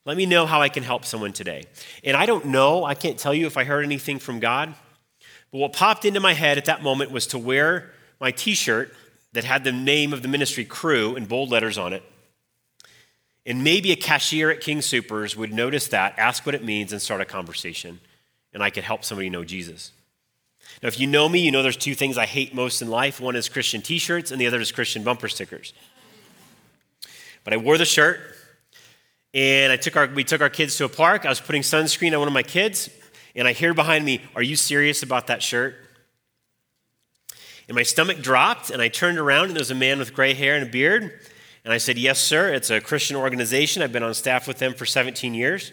Let 0.04 0.16
me 0.16 0.26
know 0.26 0.44
how 0.44 0.60
I 0.60 0.68
can 0.68 0.82
help 0.82 1.04
someone 1.04 1.32
today. 1.32 1.64
And 2.02 2.16
I 2.16 2.26
don't 2.26 2.46
know, 2.46 2.84
I 2.84 2.94
can't 2.94 3.18
tell 3.18 3.32
you 3.32 3.46
if 3.46 3.56
I 3.56 3.64
heard 3.64 3.84
anything 3.84 4.18
from 4.18 4.38
God, 4.38 4.74
but 5.50 5.58
what 5.58 5.72
popped 5.72 6.04
into 6.04 6.20
my 6.20 6.34
head 6.34 6.58
at 6.58 6.66
that 6.66 6.82
moment 6.82 7.10
was 7.10 7.26
to 7.28 7.38
wear 7.38 7.90
my 8.20 8.30
t 8.30 8.54
shirt 8.54 8.94
that 9.32 9.44
had 9.44 9.64
the 9.64 9.72
name 9.72 10.12
of 10.12 10.22
the 10.22 10.28
ministry 10.28 10.64
Cru 10.64 11.16
in 11.16 11.26
bold 11.26 11.50
letters 11.50 11.78
on 11.78 11.92
it. 11.92 12.02
And 13.46 13.62
maybe 13.62 13.92
a 13.92 13.96
cashier 13.96 14.50
at 14.50 14.60
King 14.60 14.80
Supers 14.80 15.36
would 15.36 15.52
notice 15.52 15.88
that, 15.88 16.18
ask 16.18 16.46
what 16.46 16.54
it 16.54 16.64
means, 16.64 16.92
and 16.92 17.02
start 17.02 17.20
a 17.20 17.24
conversation. 17.24 18.00
And 18.52 18.62
I 18.62 18.70
could 18.70 18.84
help 18.84 19.04
somebody 19.04 19.28
know 19.28 19.44
Jesus. 19.44 19.92
Now, 20.82 20.88
if 20.88 20.98
you 20.98 21.06
know 21.06 21.28
me, 21.28 21.40
you 21.40 21.50
know 21.50 21.62
there's 21.62 21.76
two 21.76 21.94
things 21.94 22.16
I 22.16 22.26
hate 22.26 22.54
most 22.54 22.80
in 22.80 22.88
life 22.88 23.20
one 23.20 23.36
is 23.36 23.48
Christian 23.48 23.82
t 23.82 23.98
shirts, 23.98 24.30
and 24.30 24.40
the 24.40 24.46
other 24.46 24.60
is 24.60 24.72
Christian 24.72 25.02
bumper 25.02 25.28
stickers. 25.28 25.72
But 27.42 27.52
I 27.52 27.58
wore 27.58 27.76
the 27.76 27.84
shirt, 27.84 28.20
and 29.34 29.72
I 29.72 29.76
took 29.76 29.96
our, 29.96 30.06
we 30.06 30.22
took 30.22 30.40
our 30.40 30.48
kids 30.48 30.76
to 30.76 30.84
a 30.84 30.88
park. 30.88 31.26
I 31.26 31.28
was 31.28 31.40
putting 31.40 31.62
sunscreen 31.62 32.12
on 32.12 32.20
one 32.20 32.28
of 32.28 32.34
my 32.34 32.44
kids, 32.44 32.88
and 33.34 33.48
I 33.48 33.52
hear 33.52 33.74
behind 33.74 34.04
me, 34.04 34.20
Are 34.36 34.42
you 34.42 34.54
serious 34.54 35.02
about 35.02 35.26
that 35.26 35.42
shirt? 35.42 35.74
And 37.66 37.74
my 37.74 37.82
stomach 37.82 38.18
dropped, 38.20 38.70
and 38.70 38.80
I 38.80 38.88
turned 38.88 39.18
around, 39.18 39.46
and 39.46 39.54
there 39.54 39.60
was 39.60 39.70
a 39.72 39.74
man 39.74 39.98
with 39.98 40.14
gray 40.14 40.34
hair 40.34 40.54
and 40.54 40.66
a 40.66 40.70
beard. 40.70 41.20
And 41.64 41.72
I 41.72 41.78
said, 41.78 41.98
Yes, 41.98 42.20
sir. 42.20 42.54
It's 42.54 42.70
a 42.70 42.80
Christian 42.80 43.16
organization. 43.16 43.82
I've 43.82 43.92
been 43.92 44.02
on 44.04 44.14
staff 44.14 44.46
with 44.46 44.58
them 44.58 44.72
for 44.72 44.86
17 44.86 45.34
years. 45.34 45.72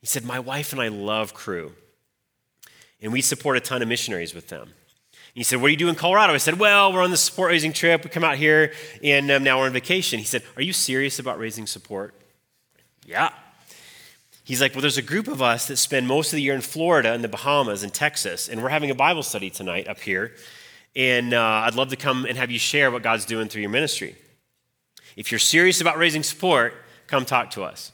He 0.00 0.06
said, 0.06 0.24
My 0.24 0.38
wife 0.38 0.72
and 0.72 0.82
I 0.82 0.88
love 0.88 1.32
Cru, 1.32 1.72
and 3.00 3.12
we 3.12 3.22
support 3.22 3.56
a 3.56 3.60
ton 3.60 3.80
of 3.80 3.88
missionaries 3.88 4.34
with 4.34 4.48
them. 4.48 4.74
He 5.32 5.42
said, 5.42 5.62
What 5.62 5.68
do 5.68 5.72
you 5.72 5.78
do 5.78 5.88
in 5.88 5.94
Colorado? 5.94 6.34
I 6.34 6.36
said, 6.36 6.58
Well, 6.58 6.92
we're 6.92 7.02
on 7.02 7.10
the 7.10 7.16
support 7.16 7.50
raising 7.50 7.72
trip. 7.72 8.04
We 8.04 8.10
come 8.10 8.24
out 8.24 8.36
here, 8.36 8.72
and 9.02 9.30
um, 9.30 9.42
now 9.42 9.58
we're 9.58 9.66
on 9.66 9.72
vacation. 9.72 10.18
He 10.18 10.26
said, 10.26 10.42
Are 10.56 10.62
you 10.62 10.74
serious 10.74 11.18
about 11.18 11.38
raising 11.38 11.66
support? 11.66 12.14
Yeah. 13.06 13.30
He's 14.44 14.60
like, 14.60 14.74
Well, 14.74 14.82
there's 14.82 14.98
a 14.98 15.02
group 15.02 15.28
of 15.28 15.42
us 15.42 15.68
that 15.68 15.76
spend 15.76 16.06
most 16.06 16.32
of 16.32 16.36
the 16.36 16.42
year 16.42 16.54
in 16.54 16.60
Florida 16.60 17.12
and 17.12 17.24
the 17.24 17.28
Bahamas 17.28 17.82
and 17.82 17.92
Texas, 17.92 18.48
and 18.48 18.62
we're 18.62 18.68
having 18.68 18.90
a 18.90 18.94
Bible 18.94 19.22
study 19.22 19.50
tonight 19.50 19.88
up 19.88 20.00
here. 20.00 20.32
And 20.96 21.34
uh, 21.34 21.64
I'd 21.66 21.74
love 21.74 21.88
to 21.90 21.96
come 21.96 22.24
and 22.24 22.38
have 22.38 22.50
you 22.50 22.58
share 22.58 22.90
what 22.90 23.02
God's 23.02 23.24
doing 23.24 23.48
through 23.48 23.62
your 23.62 23.70
ministry. 23.70 24.16
If 25.16 25.32
you're 25.32 25.38
serious 25.40 25.80
about 25.80 25.98
raising 25.98 26.22
support, 26.22 26.74
come 27.06 27.24
talk 27.24 27.50
to 27.52 27.62
us. 27.62 27.92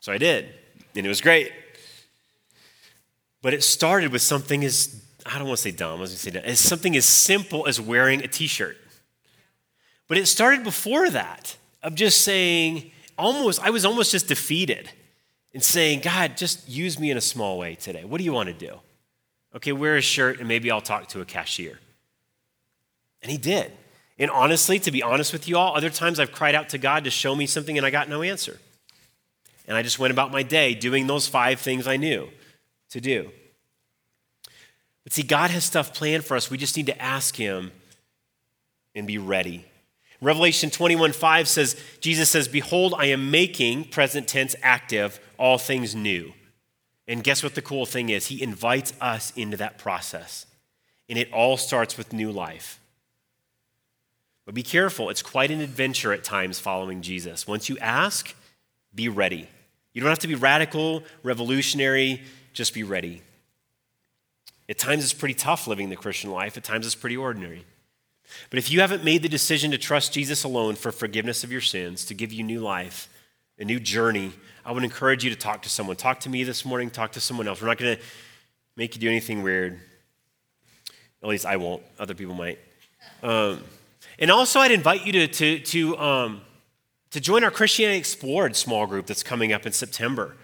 So 0.00 0.12
I 0.12 0.18
did, 0.18 0.48
and 0.96 1.06
it 1.06 1.08
was 1.08 1.20
great. 1.20 1.52
But 3.40 3.54
it 3.54 3.62
started 3.62 4.12
with 4.12 4.22
something 4.22 4.64
as, 4.64 5.00
I 5.26 5.38
don't 5.38 5.46
want 5.46 5.58
to 5.58 5.62
say 5.62 5.70
dumb, 5.70 5.98
I 5.98 6.00
was 6.00 6.10
going 6.10 6.16
to 6.16 6.22
say 6.22 6.30
dumb, 6.30 6.44
as 6.44 6.60
something 6.60 6.96
as 6.96 7.04
simple 7.04 7.66
as 7.66 7.80
wearing 7.80 8.22
a 8.22 8.28
t 8.28 8.46
shirt. 8.46 8.76
But 10.08 10.18
it 10.18 10.26
started 10.26 10.64
before 10.64 11.10
that, 11.10 11.56
of 11.82 11.94
just 11.94 12.22
saying, 12.22 12.92
almost, 13.18 13.60
I 13.62 13.70
was 13.70 13.84
almost 13.84 14.12
just 14.12 14.28
defeated 14.28 14.90
and 15.52 15.62
saying, 15.62 16.00
God, 16.00 16.36
just 16.36 16.68
use 16.68 16.98
me 16.98 17.10
in 17.10 17.16
a 17.16 17.22
small 17.22 17.58
way 17.58 17.74
today. 17.74 18.04
What 18.04 18.18
do 18.18 18.24
you 18.24 18.32
want 18.32 18.48
to 18.48 18.54
do? 18.54 18.78
Okay, 19.54 19.72
wear 19.72 19.96
a 19.96 20.00
shirt 20.00 20.38
and 20.38 20.48
maybe 20.48 20.70
I'll 20.70 20.80
talk 20.80 21.08
to 21.08 21.20
a 21.20 21.24
cashier. 21.24 21.78
And 23.22 23.30
he 23.30 23.38
did. 23.38 23.72
And 24.18 24.30
honestly, 24.30 24.78
to 24.80 24.90
be 24.90 25.02
honest 25.02 25.32
with 25.32 25.48
you 25.48 25.56
all, 25.56 25.76
other 25.76 25.90
times 25.90 26.20
I've 26.20 26.32
cried 26.32 26.54
out 26.54 26.70
to 26.70 26.78
God 26.78 27.04
to 27.04 27.10
show 27.10 27.34
me 27.34 27.46
something 27.46 27.76
and 27.76 27.86
I 27.86 27.90
got 27.90 28.08
no 28.08 28.22
answer. 28.22 28.58
And 29.66 29.76
I 29.76 29.82
just 29.82 29.98
went 29.98 30.12
about 30.12 30.32
my 30.32 30.42
day 30.42 30.74
doing 30.74 31.06
those 31.06 31.28
five 31.28 31.60
things 31.60 31.86
I 31.86 31.96
knew 31.96 32.28
to 32.90 33.00
do. 33.00 33.30
But 35.04 35.12
see, 35.12 35.22
God 35.22 35.50
has 35.50 35.64
stuff 35.64 35.94
planned 35.94 36.24
for 36.24 36.36
us. 36.36 36.50
We 36.50 36.58
just 36.58 36.76
need 36.76 36.86
to 36.86 37.02
ask 37.02 37.36
Him 37.36 37.72
and 38.94 39.06
be 39.06 39.18
ready. 39.18 39.64
Revelation 40.22 40.70
21 40.70 41.12
5 41.12 41.48
says, 41.48 41.76
Jesus 42.00 42.30
says, 42.30 42.46
Behold, 42.46 42.94
I 42.96 43.06
am 43.06 43.30
making, 43.32 43.84
present 43.84 44.28
tense 44.28 44.54
active, 44.62 45.20
all 45.36 45.58
things 45.58 45.94
new. 45.94 46.32
And 47.08 47.24
guess 47.24 47.42
what 47.42 47.56
the 47.56 47.60
cool 47.60 47.84
thing 47.84 48.08
is? 48.08 48.28
He 48.28 48.40
invites 48.40 48.94
us 49.00 49.32
into 49.36 49.56
that 49.56 49.78
process. 49.78 50.46
And 51.08 51.18
it 51.18 51.30
all 51.32 51.56
starts 51.56 51.98
with 51.98 52.12
new 52.12 52.30
life. 52.30 52.78
But 54.46 54.54
be 54.54 54.62
careful, 54.62 55.10
it's 55.10 55.22
quite 55.22 55.50
an 55.50 55.60
adventure 55.60 56.12
at 56.12 56.22
times 56.22 56.60
following 56.60 57.02
Jesus. 57.02 57.46
Once 57.46 57.68
you 57.68 57.76
ask, 57.78 58.34
be 58.94 59.08
ready. 59.08 59.48
You 59.92 60.00
don't 60.00 60.10
have 60.10 60.20
to 60.20 60.28
be 60.28 60.36
radical, 60.36 61.02
revolutionary, 61.24 62.22
just 62.52 62.74
be 62.74 62.84
ready. 62.84 63.22
At 64.68 64.78
times 64.78 65.02
it's 65.02 65.12
pretty 65.12 65.34
tough 65.34 65.66
living 65.66 65.90
the 65.90 65.96
Christian 65.96 66.30
life, 66.30 66.56
at 66.56 66.64
times 66.64 66.86
it's 66.86 66.94
pretty 66.94 67.16
ordinary. 67.16 67.64
But 68.50 68.58
if 68.58 68.70
you 68.70 68.80
haven't 68.80 69.04
made 69.04 69.22
the 69.22 69.28
decision 69.28 69.70
to 69.70 69.78
trust 69.78 70.12
Jesus 70.12 70.44
alone 70.44 70.74
for 70.74 70.92
forgiveness 70.92 71.44
of 71.44 71.52
your 71.52 71.60
sins, 71.60 72.04
to 72.06 72.14
give 72.14 72.32
you 72.32 72.42
new 72.42 72.60
life, 72.60 73.08
a 73.58 73.64
new 73.64 73.80
journey, 73.80 74.32
I 74.64 74.72
would 74.72 74.84
encourage 74.84 75.24
you 75.24 75.30
to 75.30 75.36
talk 75.36 75.62
to 75.62 75.68
someone. 75.68 75.96
Talk 75.96 76.20
to 76.20 76.28
me 76.28 76.44
this 76.44 76.64
morning, 76.64 76.90
talk 76.90 77.12
to 77.12 77.20
someone 77.20 77.48
else. 77.48 77.60
We're 77.60 77.68
not 77.68 77.78
going 77.78 77.96
to 77.96 78.02
make 78.76 78.94
you 78.94 79.00
do 79.00 79.08
anything 79.08 79.42
weird. 79.42 79.80
At 81.22 81.28
least 81.28 81.46
I 81.46 81.56
won't, 81.56 81.82
other 81.98 82.14
people 82.14 82.34
might. 82.34 82.58
Um, 83.22 83.62
and 84.18 84.30
also, 84.30 84.60
I'd 84.60 84.72
invite 84.72 85.06
you 85.06 85.12
to, 85.12 85.26
to, 85.26 85.58
to, 85.58 85.98
um, 85.98 86.40
to 87.10 87.20
join 87.20 87.44
our 87.44 87.50
Christianity 87.50 87.98
Explored 87.98 88.56
small 88.56 88.86
group 88.86 89.06
that's 89.06 89.22
coming 89.22 89.52
up 89.52 89.66
in 89.66 89.72
September. 89.72 90.36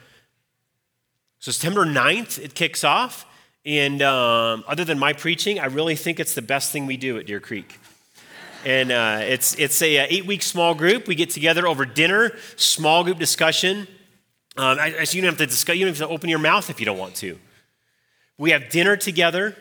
So, 1.38 1.52
September 1.52 1.84
9th, 1.84 2.38
it 2.42 2.54
kicks 2.54 2.84
off. 2.84 3.24
And 3.64 4.00
um, 4.02 4.64
other 4.66 4.84
than 4.84 4.98
my 4.98 5.12
preaching, 5.12 5.58
I 5.58 5.66
really 5.66 5.96
think 5.96 6.20
it's 6.20 6.34
the 6.34 6.42
best 6.42 6.72
thing 6.72 6.86
we 6.86 6.96
do 6.96 7.18
at 7.18 7.26
Deer 7.26 7.40
Creek. 7.40 7.78
And 8.64 8.90
uh, 8.90 9.20
it's, 9.22 9.54
it's 9.54 9.80
a, 9.82 9.96
a 9.96 10.04
uh, 10.04 10.06
eight 10.10 10.26
week 10.26 10.42
small 10.42 10.74
group. 10.74 11.06
We 11.06 11.14
get 11.14 11.30
together 11.30 11.66
over 11.66 11.84
dinner, 11.84 12.32
small 12.56 13.04
group 13.04 13.18
discussion. 13.18 13.86
Um, 14.56 14.78
I, 14.78 15.06
you 15.10 15.22
don't 15.22 15.30
have 15.30 15.38
to 15.38 15.46
discuss, 15.46 15.76
you 15.76 15.84
don't 15.84 15.96
have 15.96 16.08
to 16.08 16.12
open 16.12 16.28
your 16.28 16.40
mouth 16.40 16.68
if 16.70 16.80
you 16.80 16.86
don't 16.86 16.98
want 16.98 17.14
to. 17.16 17.38
We 18.38 18.50
have 18.50 18.70
dinner 18.70 18.96
together, 18.96 19.56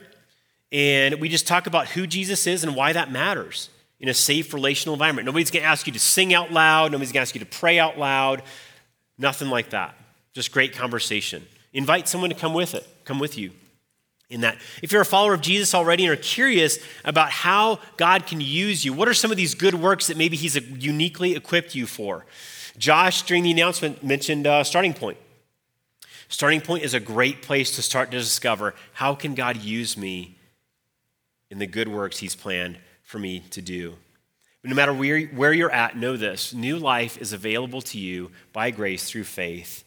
and 0.71 1.15
we 1.15 1.29
just 1.29 1.47
talk 1.47 1.67
about 1.67 1.87
who 1.89 2.07
Jesus 2.07 2.47
is 2.47 2.63
and 2.63 2.75
why 2.75 2.93
that 2.93 3.11
matters 3.11 3.69
in 3.99 4.09
a 4.09 4.13
safe 4.13 4.53
relational 4.53 4.93
environment. 4.93 5.25
Nobody's 5.25 5.51
going 5.51 5.63
to 5.63 5.69
ask 5.69 5.85
you 5.87 5.93
to 5.93 5.99
sing 5.99 6.33
out 6.33 6.51
loud. 6.51 6.91
Nobody's 6.91 7.11
going 7.11 7.21
to 7.21 7.29
ask 7.29 7.35
you 7.35 7.39
to 7.39 7.45
pray 7.45 7.79
out 7.79 7.97
loud. 7.97 8.43
Nothing 9.17 9.49
like 9.49 9.71
that. 9.71 9.95
Just 10.33 10.51
great 10.51 10.73
conversation. 10.73 11.45
Invite 11.73 12.07
someone 12.07 12.29
to 12.29 12.35
come 12.35 12.53
with 12.53 12.73
it, 12.75 12.87
come 13.03 13.19
with 13.19 13.37
you 13.37 13.51
in 14.29 14.41
that. 14.41 14.57
If 14.81 14.91
you're 14.91 15.01
a 15.01 15.05
follower 15.05 15.33
of 15.33 15.41
Jesus 15.41 15.73
already 15.73 16.05
and 16.05 16.13
are 16.13 16.21
curious 16.21 16.79
about 17.05 17.31
how 17.31 17.79
God 17.95 18.25
can 18.27 18.41
use 18.41 18.83
you, 18.83 18.93
what 18.93 19.07
are 19.07 19.13
some 19.13 19.31
of 19.31 19.37
these 19.37 19.55
good 19.55 19.73
works 19.73 20.07
that 20.07 20.17
maybe 20.17 20.35
He's 20.35 20.55
uniquely 20.55 21.35
equipped 21.35 21.75
you 21.75 21.87
for? 21.87 22.25
Josh, 22.77 23.23
during 23.23 23.43
the 23.43 23.51
announcement, 23.51 24.03
mentioned 24.03 24.45
uh, 24.45 24.63
Starting 24.63 24.93
Point. 24.93 25.17
Starting 26.27 26.59
Point 26.59 26.83
is 26.83 26.93
a 26.93 26.99
great 26.99 27.41
place 27.41 27.75
to 27.75 27.81
start 27.81 28.11
to 28.11 28.17
discover 28.17 28.75
how 28.93 29.15
can 29.15 29.33
God 29.33 29.57
use 29.57 29.97
me 29.97 30.37
in 31.49 31.59
the 31.59 31.67
good 31.67 31.87
works 31.87 32.17
He's 32.17 32.35
planned 32.35 32.77
for 33.03 33.19
me 33.19 33.39
to 33.51 33.61
do. 33.61 33.95
But 34.61 34.69
no 34.69 34.75
matter 34.75 34.93
where, 34.93 35.21
where 35.27 35.53
you're 35.53 35.71
at, 35.71 35.95
know 35.95 36.17
this 36.17 36.53
new 36.53 36.77
life 36.77 37.17
is 37.17 37.31
available 37.31 37.81
to 37.83 37.97
you 37.97 38.31
by 38.51 38.71
grace 38.71 39.09
through 39.09 39.23
faith, 39.23 39.85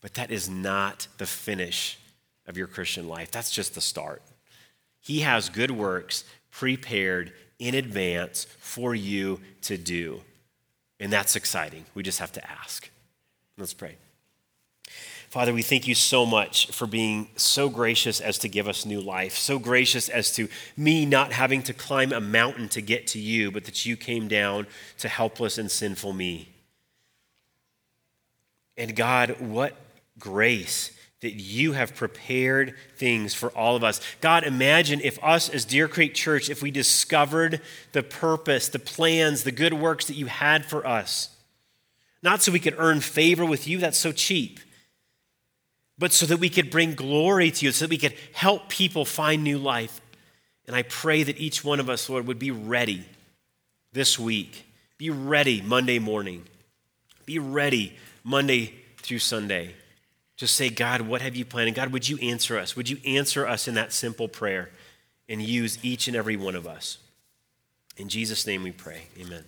but 0.00 0.14
that 0.14 0.30
is 0.30 0.48
not 0.48 1.08
the 1.18 1.26
finish 1.26 1.98
of 2.46 2.56
your 2.56 2.66
Christian 2.66 3.08
life. 3.08 3.30
That's 3.30 3.50
just 3.50 3.74
the 3.74 3.80
start. 3.80 4.22
He 5.00 5.20
has 5.20 5.48
good 5.48 5.70
works 5.70 6.24
prepared 6.50 7.32
in 7.58 7.74
advance 7.74 8.46
for 8.58 8.94
you 8.94 9.40
to 9.62 9.76
do. 9.76 10.20
And 10.98 11.12
that's 11.12 11.36
exciting. 11.36 11.84
We 11.94 12.02
just 12.02 12.18
have 12.18 12.32
to 12.32 12.50
ask. 12.50 12.90
Let's 13.58 13.74
pray. 13.74 13.96
Father, 15.28 15.52
we 15.52 15.62
thank 15.62 15.86
you 15.88 15.94
so 15.94 16.24
much 16.24 16.70
for 16.70 16.86
being 16.86 17.28
so 17.36 17.68
gracious 17.68 18.20
as 18.20 18.38
to 18.38 18.48
give 18.48 18.68
us 18.68 18.86
new 18.86 19.00
life, 19.00 19.36
so 19.36 19.58
gracious 19.58 20.08
as 20.08 20.32
to 20.32 20.48
me 20.76 21.04
not 21.04 21.32
having 21.32 21.62
to 21.64 21.74
climb 21.74 22.12
a 22.12 22.20
mountain 22.20 22.68
to 22.70 22.80
get 22.80 23.06
to 23.08 23.18
you, 23.18 23.50
but 23.50 23.64
that 23.64 23.84
you 23.84 23.96
came 23.96 24.28
down 24.28 24.66
to 24.98 25.08
helpless 25.08 25.58
and 25.58 25.70
sinful 25.70 26.12
me. 26.12 26.48
And 28.76 28.94
God, 28.94 29.40
what 29.40 29.76
grace 30.18 30.95
that 31.26 31.34
you 31.34 31.72
have 31.72 31.94
prepared 31.94 32.74
things 32.96 33.34
for 33.34 33.50
all 33.50 33.76
of 33.76 33.84
us. 33.84 34.00
God, 34.20 34.44
imagine 34.44 35.00
if 35.02 35.22
us 35.22 35.48
as 35.48 35.64
Deer 35.64 35.88
Creek 35.88 36.14
Church, 36.14 36.48
if 36.48 36.62
we 36.62 36.70
discovered 36.70 37.60
the 37.92 38.02
purpose, 38.02 38.68
the 38.68 38.78
plans, 38.78 39.42
the 39.42 39.52
good 39.52 39.74
works 39.74 40.06
that 40.06 40.16
you 40.16 40.26
had 40.26 40.64
for 40.64 40.86
us. 40.86 41.28
Not 42.22 42.42
so 42.42 42.50
we 42.50 42.60
could 42.60 42.76
earn 42.78 43.00
favor 43.00 43.44
with 43.44 43.68
you, 43.68 43.78
that's 43.78 43.98
so 43.98 44.12
cheap 44.12 44.60
but 45.98 46.12
so 46.12 46.26
that 46.26 46.38
we 46.38 46.50
could 46.50 46.70
bring 46.70 46.94
glory 46.94 47.50
to 47.50 47.64
you, 47.64 47.72
so 47.72 47.86
that 47.86 47.90
we 47.90 47.98
could 47.98 48.14
help 48.32 48.68
people 48.68 49.04
find 49.04 49.42
new 49.42 49.58
life. 49.58 50.00
And 50.66 50.76
I 50.76 50.82
pray 50.82 51.22
that 51.22 51.38
each 51.38 51.64
one 51.64 51.80
of 51.80 51.88
us, 51.88 52.08
Lord, 52.08 52.26
would 52.26 52.38
be 52.38 52.50
ready 52.50 53.04
this 53.92 54.18
week. 54.18 54.66
Be 54.98 55.10
ready 55.10 55.62
Monday 55.62 55.98
morning. 55.98 56.44
Be 57.24 57.38
ready 57.38 57.96
Monday 58.24 58.74
through 58.98 59.20
Sunday. 59.20 59.74
Just 60.36 60.54
say, 60.54 60.68
God, 60.68 61.02
what 61.02 61.22
have 61.22 61.34
you 61.34 61.44
planned? 61.44 61.68
And 61.68 61.76
God, 61.76 61.92
would 61.92 62.08
you 62.08 62.18
answer 62.18 62.58
us? 62.58 62.76
Would 62.76 62.90
you 62.90 62.98
answer 63.06 63.46
us 63.46 63.68
in 63.68 63.74
that 63.74 63.92
simple 63.92 64.28
prayer 64.28 64.70
and 65.28 65.40
use 65.40 65.78
each 65.82 66.08
and 66.08 66.16
every 66.16 66.36
one 66.36 66.54
of 66.54 66.66
us? 66.66 66.98
In 67.96 68.08
Jesus' 68.08 68.46
name 68.46 68.62
we 68.62 68.72
pray. 68.72 69.06
Amen. 69.18 69.44